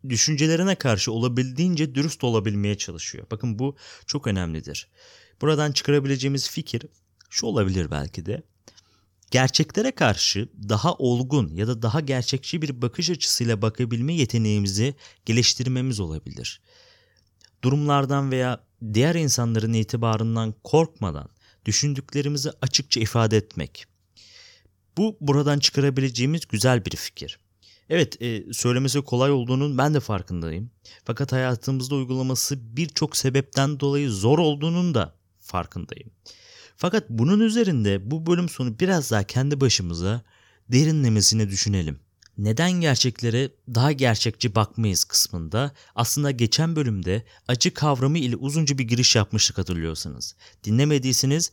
düşüncelerine 0.08 0.74
karşı 0.74 1.12
olabildiğince 1.12 1.94
dürüst 1.94 2.24
olabilmeye 2.24 2.78
çalışıyor. 2.78 3.26
Bakın 3.30 3.58
bu 3.58 3.76
çok 4.06 4.26
önemlidir. 4.26 4.88
Buradan 5.40 5.72
çıkarabileceğimiz 5.72 6.50
fikir 6.50 6.82
şu 7.30 7.46
olabilir 7.46 7.90
belki 7.90 8.26
de. 8.26 8.42
Gerçeklere 9.30 9.90
karşı 9.90 10.48
daha 10.68 10.94
olgun 10.94 11.54
ya 11.54 11.68
da 11.68 11.82
daha 11.82 12.00
gerçekçi 12.00 12.62
bir 12.62 12.82
bakış 12.82 13.10
açısıyla 13.10 13.62
bakabilme 13.62 14.14
yeteneğimizi 14.14 14.94
geliştirmemiz 15.26 16.00
olabilir. 16.00 16.60
Durumlardan 17.64 18.30
veya 18.30 18.64
diğer 18.94 19.14
insanların 19.14 19.72
itibarından 19.72 20.54
korkmadan 20.64 21.28
düşündüklerimizi 21.64 22.50
açıkça 22.62 23.00
ifade 23.00 23.36
etmek. 23.36 23.86
Bu 24.96 25.16
buradan 25.20 25.58
çıkarabileceğimiz 25.58 26.46
güzel 26.48 26.84
bir 26.84 26.96
fikir. 26.96 27.38
Evet 27.88 28.22
e, 28.22 28.52
söylemesi 28.52 29.00
kolay 29.00 29.30
olduğunun 29.30 29.78
ben 29.78 29.94
de 29.94 30.00
farkındayım. 30.00 30.70
Fakat 31.04 31.32
hayatımızda 31.32 31.94
uygulaması 31.94 32.76
birçok 32.76 33.16
sebepten 33.16 33.80
dolayı 33.80 34.10
zor 34.10 34.38
olduğunun 34.38 34.94
da 34.94 35.14
farkındayım. 35.40 36.10
Fakat 36.80 37.10
bunun 37.10 37.40
üzerinde 37.40 38.10
bu 38.10 38.26
bölüm 38.26 38.48
sonu 38.48 38.78
biraz 38.80 39.10
daha 39.10 39.24
kendi 39.24 39.60
başımıza 39.60 40.22
derinlemesine 40.68 41.48
düşünelim. 41.48 42.00
Neden 42.38 42.72
gerçeklere 42.72 43.50
daha 43.74 43.92
gerçekçi 43.92 44.54
bakmayız 44.54 45.04
kısmında 45.04 45.72
aslında 45.94 46.30
geçen 46.30 46.76
bölümde 46.76 47.24
acı 47.48 47.74
kavramı 47.74 48.18
ile 48.18 48.36
uzunca 48.36 48.78
bir 48.78 48.84
giriş 48.84 49.16
yapmıştık 49.16 49.58
hatırlıyorsanız. 49.58 50.36
Dinlemediyseniz 50.64 51.52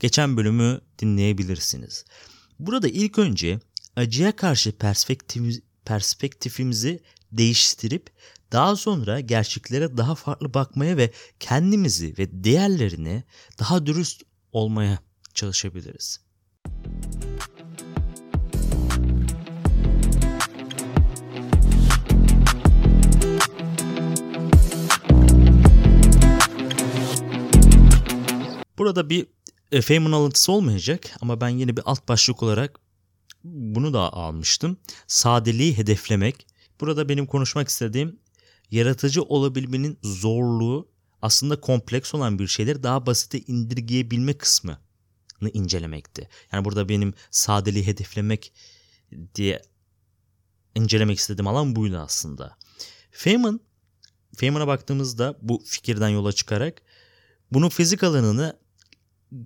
geçen 0.00 0.36
bölümü 0.36 0.80
dinleyebilirsiniz. 0.98 2.04
Burada 2.58 2.88
ilk 2.88 3.18
önce 3.18 3.60
acıya 3.96 4.36
karşı 4.36 4.72
perspektif, 4.72 5.62
perspektifimizi 5.84 7.00
değiştirip 7.32 8.10
daha 8.52 8.76
sonra 8.76 9.20
gerçeklere 9.20 9.96
daha 9.96 10.14
farklı 10.14 10.54
bakmaya 10.54 10.96
ve 10.96 11.10
kendimizi 11.40 12.14
ve 12.18 12.44
diğerlerini 12.44 13.24
daha 13.58 13.86
dürüst 13.86 14.29
olmaya 14.52 14.98
çalışabiliriz. 15.34 16.20
Burada 28.78 29.10
bir 29.10 29.26
e, 29.72 29.80
Feynman 29.80 30.12
alıntısı 30.12 30.52
olmayacak 30.52 31.16
ama 31.20 31.40
ben 31.40 31.48
yine 31.48 31.76
bir 31.76 31.82
alt 31.86 32.08
başlık 32.08 32.42
olarak 32.42 32.80
bunu 33.44 33.92
da 33.92 34.12
almıştım. 34.12 34.76
Sadeliği 35.06 35.76
hedeflemek. 35.76 36.46
Burada 36.80 37.08
benim 37.08 37.26
konuşmak 37.26 37.68
istediğim 37.68 38.20
yaratıcı 38.70 39.22
olabilmenin 39.22 39.98
zorluğu 40.02 40.88
aslında 41.22 41.60
kompleks 41.60 42.14
olan 42.14 42.38
bir 42.38 42.46
şeyleri 42.46 42.82
daha 42.82 43.06
basite 43.06 43.40
indirgeyebilme 43.40 44.32
kısmını 44.32 44.78
incelemekti. 45.52 46.28
Yani 46.52 46.64
burada 46.64 46.88
benim 46.88 47.14
sadeliği 47.30 47.86
hedeflemek 47.86 48.52
diye 49.34 49.62
incelemek 50.74 51.18
istediğim 51.18 51.46
alan 51.46 51.76
buydu 51.76 51.98
aslında. 51.98 52.56
Feynman, 53.10 53.60
Feynman'a 54.36 54.66
baktığımızda 54.66 55.38
bu 55.42 55.62
fikirden 55.66 56.08
yola 56.08 56.32
çıkarak 56.32 56.82
bunun 57.52 57.68
fizik 57.68 58.02
alanını 58.04 58.58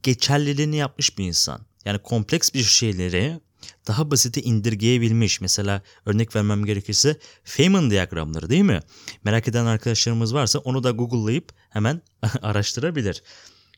geçerliliğini 0.03 0.77
yapmış 0.77 1.19
bir 1.19 1.25
insan. 1.25 1.67
Yani 1.85 1.99
kompleks 1.99 2.55
bir 2.55 2.63
şeyleri 2.63 3.41
daha 3.87 4.11
basite 4.11 4.43
indirgeyebilmiş. 4.43 5.41
Mesela 5.41 5.83
örnek 6.07 6.37
vermem 6.37 6.65
gerekirse 6.65 7.19
Feynman 7.45 7.91
diyagramları 7.91 8.51
değil 8.51 8.63
mi? 8.63 8.81
Merak 9.25 9.49
eden 9.49 9.67
arkadaşlarımız 9.67 10.35
varsa 10.35 10.59
onu 10.59 10.83
da 10.83 10.91
Google'layıp 10.91 11.53
hemen 11.71 12.03
araştırabilir. 12.43 13.23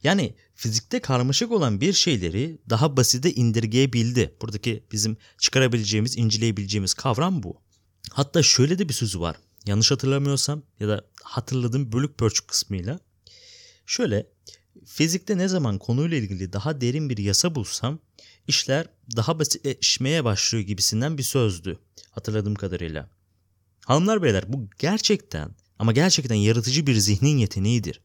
Yani 0.02 0.34
fizikte 0.54 1.00
karmaşık 1.00 1.52
olan 1.52 1.80
bir 1.80 1.92
şeyleri 1.92 2.58
daha 2.70 2.96
basite 2.96 3.32
indirgeyebildi. 3.32 4.34
Buradaki 4.42 4.84
bizim 4.92 5.16
çıkarabileceğimiz, 5.38 6.16
inceleyebileceğimiz 6.16 6.94
kavram 6.94 7.42
bu. 7.42 7.60
Hatta 8.10 8.42
şöyle 8.42 8.78
de 8.78 8.88
bir 8.88 8.94
sözü 8.94 9.20
var. 9.20 9.36
Yanlış 9.66 9.90
hatırlamıyorsam 9.90 10.62
ya 10.80 10.88
da 10.88 11.04
hatırladığım 11.22 11.92
bölük 11.92 12.18
pörçük 12.18 12.48
kısmıyla. 12.48 13.00
Şöyle 13.86 14.26
fizikte 14.86 15.38
ne 15.38 15.48
zaman 15.48 15.78
konuyla 15.78 16.16
ilgili 16.16 16.52
daha 16.52 16.80
derin 16.80 17.10
bir 17.10 17.18
yasa 17.18 17.54
bulsam 17.54 17.98
işler 18.48 18.86
daha 19.16 19.38
basitleşmeye 19.38 20.24
başlıyor 20.24 20.64
gibisinden 20.64 21.18
bir 21.18 21.22
sözdü 21.22 21.78
hatırladığım 22.10 22.54
kadarıyla. 22.54 23.10
Hanımlar 23.84 24.22
beyler 24.22 24.44
bu 24.48 24.68
gerçekten 24.78 25.50
ama 25.78 25.92
gerçekten 25.92 26.34
yaratıcı 26.34 26.86
bir 26.86 26.94
zihnin 26.94 27.38
yeteneğidir. 27.38 28.00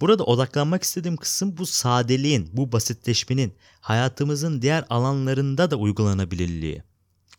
Burada 0.00 0.24
odaklanmak 0.24 0.82
istediğim 0.82 1.16
kısım 1.16 1.56
bu 1.56 1.66
sadeliğin, 1.66 2.50
bu 2.52 2.72
basitleşmenin 2.72 3.54
hayatımızın 3.80 4.62
diğer 4.62 4.84
alanlarında 4.90 5.70
da 5.70 5.76
uygulanabilirliği. 5.76 6.82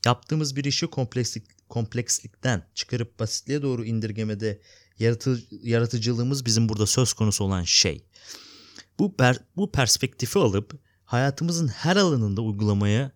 Yaptığımız 0.06 0.56
bir 0.56 0.65
işi 0.65 0.88
komplekslik, 0.88 1.69
komplekslikten 1.69 2.65
çıkarıp 2.75 3.19
basitliğe 3.19 3.62
doğru 3.62 3.86
indirgemede 3.86 4.62
yaratı, 4.99 5.43
yaratıcılığımız 5.63 6.45
bizim 6.45 6.69
burada 6.69 6.86
söz 6.86 7.13
konusu 7.13 7.43
olan 7.43 7.63
şey. 7.63 8.04
Bu, 8.99 9.15
bu 9.56 9.71
perspektifi 9.71 10.39
alıp 10.39 10.80
hayatımızın 11.10 11.67
her 11.67 11.95
alanında 11.95 12.41
uygulamaya 12.41 13.12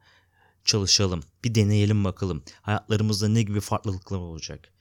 çalışalım. 0.65 1.23
Bir 1.43 1.56
deneyelim 1.56 2.03
bakalım. 2.03 2.43
Hayatlarımızda 2.62 3.27
ne 3.27 3.41
gibi 3.41 3.60
farklılıklar 3.60 4.17
olacak. 4.17 4.73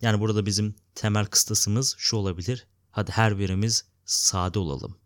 Yani 0.00 0.20
burada 0.20 0.46
bizim 0.46 0.74
temel 0.94 1.26
kıstasımız 1.26 1.94
şu 1.98 2.16
olabilir. 2.16 2.66
Hadi 2.90 3.12
her 3.12 3.38
birimiz 3.38 3.84
sade 4.04 4.58
olalım. 4.58 4.96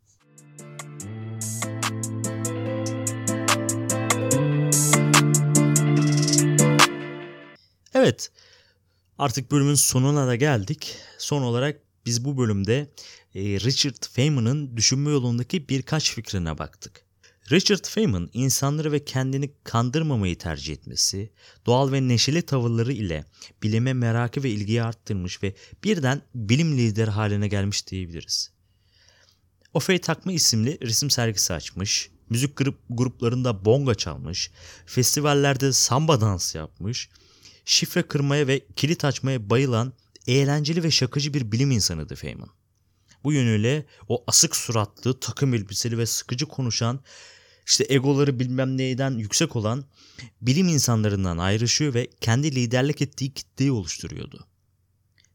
Evet, 7.94 8.32
artık 9.18 9.50
bölümün 9.50 9.74
sonuna 9.74 10.26
da 10.26 10.36
geldik. 10.36 10.96
Son 11.18 11.42
olarak 11.42 11.85
biz 12.06 12.24
bu 12.24 12.38
bölümde 12.38 12.90
e, 13.34 13.40
Richard 13.40 14.06
Feynman'ın 14.12 14.76
düşünme 14.76 15.10
yolundaki 15.10 15.68
birkaç 15.68 16.14
fikrine 16.14 16.58
baktık. 16.58 17.06
Richard 17.52 17.86
Feynman 17.86 18.30
insanları 18.32 18.92
ve 18.92 19.04
kendini 19.04 19.50
kandırmamayı 19.64 20.38
tercih 20.38 20.72
etmesi, 20.72 21.30
doğal 21.66 21.92
ve 21.92 22.08
neşeli 22.08 22.42
tavırları 22.42 22.92
ile 22.92 23.24
bilime 23.62 23.92
merakı 23.92 24.42
ve 24.42 24.50
ilgiyi 24.50 24.82
arttırmış 24.82 25.42
ve 25.42 25.54
birden 25.84 26.22
bilim 26.34 26.78
lideri 26.78 27.10
haline 27.10 27.48
gelmiş 27.48 27.86
diyebiliriz. 27.86 28.50
Ofey 29.74 30.00
Takma 30.00 30.32
isimli 30.32 30.78
resim 30.82 31.10
sergisi 31.10 31.52
açmış, 31.54 32.10
müzik 32.30 32.56
grup, 32.56 32.78
gruplarında 32.90 33.64
bonga 33.64 33.94
çalmış, 33.94 34.50
festivallerde 34.86 35.72
samba 35.72 36.20
dansı 36.20 36.58
yapmış, 36.58 37.08
şifre 37.64 38.02
kırmaya 38.02 38.46
ve 38.46 38.66
kilit 38.76 39.04
açmaya 39.04 39.50
bayılan 39.50 39.92
eğlenceli 40.26 40.82
ve 40.82 40.90
şakacı 40.90 41.34
bir 41.34 41.52
bilim 41.52 41.70
insanıydı 41.70 42.14
Feynman. 42.14 42.50
Bu 43.24 43.32
yönüyle 43.32 43.86
o 44.08 44.24
asık 44.26 44.56
suratlı, 44.56 45.20
takım 45.20 45.54
elbiseli 45.54 45.98
ve 45.98 46.06
sıkıcı 46.06 46.46
konuşan, 46.46 47.00
işte 47.66 47.86
egoları 47.88 48.38
bilmem 48.38 48.76
neyden 48.76 49.10
yüksek 49.10 49.56
olan 49.56 49.84
bilim 50.40 50.68
insanlarından 50.68 51.38
ayrışıyor 51.38 51.94
ve 51.94 52.10
kendi 52.20 52.54
liderlik 52.54 53.02
ettiği 53.02 53.34
kitleyi 53.34 53.72
oluşturuyordu. 53.72 54.46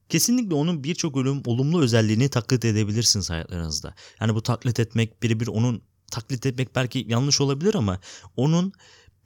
Kesinlikle 0.10 0.56
onun 0.56 0.84
birçok 0.84 1.18
ölüm 1.18 1.42
olumlu 1.46 1.82
özelliğini 1.82 2.30
taklit 2.30 2.66
edebilirsiniz 2.66 3.30
hayatlarınızda. 3.30 3.96
Yani 4.22 4.36
bu 4.36 4.44
taklit 4.44 4.80
etmek 4.80 5.24
birebir 5.24 5.48
onun 5.48 5.84
taklit 6.12 6.46
etmek 6.46 6.76
belki 6.76 7.06
yanlış 7.08 7.42
olabilir 7.42 7.76
ama 7.76 8.00
onun 8.36 8.74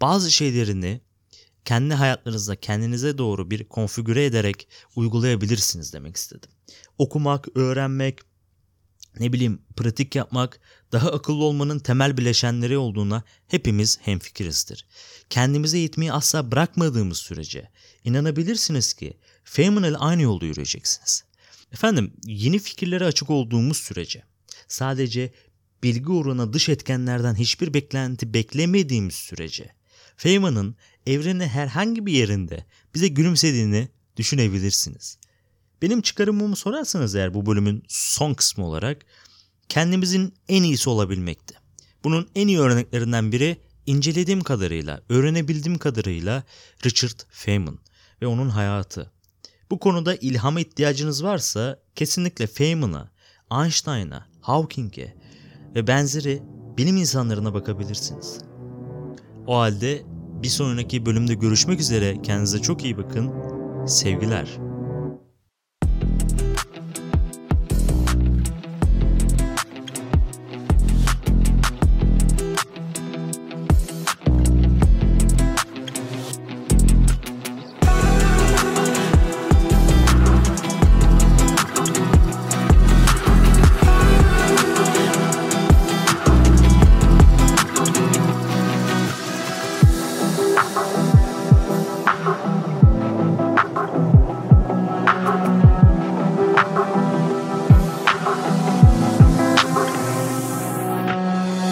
bazı 0.02 0.32
şeylerini 0.32 1.02
kendi 1.66 1.94
hayatlarınızda 1.94 2.56
kendinize 2.56 3.18
doğru 3.18 3.52
bir 3.52 3.64
konfigüre 3.64 4.26
ederek 4.26 4.68
uygulayabilirsiniz 4.96 5.94
demek 5.94 6.16
istedim. 6.16 6.50
Okumak, 6.98 7.58
öğrenmek, 7.58 8.20
ne 9.20 9.34
bileyim 9.34 9.62
pratik 9.76 10.16
yapmak, 10.16 10.60
daha 10.92 11.12
akıllı 11.12 11.44
olmanın 11.44 11.80
temel 11.80 12.18
bileşenleri 12.18 12.78
olduğuna 12.78 13.24
hepimiz 13.48 14.00
hemfikirizdir. 14.02 14.86
Kendimize 15.30 15.78
eğitmeyi 15.78 16.12
asla 16.14 16.52
bırakmadığımız 16.52 17.18
sürece 17.18 17.70
inanabilirsiniz 18.04 18.94
ki 18.94 19.18
Feynman 19.44 19.94
aynı 19.94 20.22
yolda 20.22 20.46
yürüyeceksiniz. 20.46 21.24
Efendim 21.72 22.14
yeni 22.26 22.60
fikirlere 22.60 23.06
açık 23.06 23.30
olduğumuz 23.30 23.78
sürece 23.78 24.24
sadece 24.68 25.34
bilgi 25.84 26.12
uğruna 26.12 26.54
dış 26.54 26.70
etkenlerden 26.70 27.36
hiçbir 27.36 27.74
beklenti 27.74 28.34
beklemediğimiz 28.34 29.16
sürece 29.16 29.72
Feynman'ın 30.18 30.76
evrenin 31.08 31.40
herhangi 31.40 32.06
bir 32.06 32.14
yerinde 32.14 32.66
bize 32.96 33.08
gülümsediğini 33.08 33.90
düşünebilirsiniz. 34.18 35.18
Benim 35.82 36.02
çıkarımımı 36.02 36.56
sorarsanız 36.56 37.16
eğer 37.16 37.34
bu 37.34 37.46
bölümün 37.46 37.84
son 37.88 38.34
kısmı 38.34 38.66
olarak 38.66 39.06
kendimizin 39.70 40.34
en 40.50 40.64
iyisi 40.64 40.90
olabilmekti. 40.90 41.56
Bunun 42.04 42.30
en 42.36 42.48
iyi 42.48 42.60
örneklerinden 42.60 43.32
biri 43.32 43.58
incelediğim 43.86 44.42
kadarıyla, 44.42 45.02
öğrenebildiğim 45.10 45.78
kadarıyla 45.78 46.44
Richard 46.86 47.20
Feynman 47.30 47.80
ve 48.22 48.28
onun 48.28 48.50
hayatı. 48.50 49.12
Bu 49.70 49.80
konuda 49.80 50.16
ilhama 50.16 50.60
ihtiyacınız 50.60 51.24
varsa 51.24 51.80
kesinlikle 51.96 52.48
Feynman'a, 52.48 53.12
Einstein'a, 53.52 54.28
Hawking'e 54.42 55.16
ve 55.76 55.88
benzeri 55.88 56.44
bilim 56.78 56.98
insanlarına 56.98 57.54
bakabilirsiniz. 57.54 58.40
O 59.48 59.58
halde 59.58 60.02
bir 60.44 60.48
sonraki 60.48 61.06
bölümde 61.06 61.34
görüşmek 61.34 61.80
üzere. 61.80 62.22
Kendinize 62.22 62.60
çok 62.60 62.84
iyi 62.86 62.98
bakın. 62.98 63.32
Sevgiler. 63.88 64.75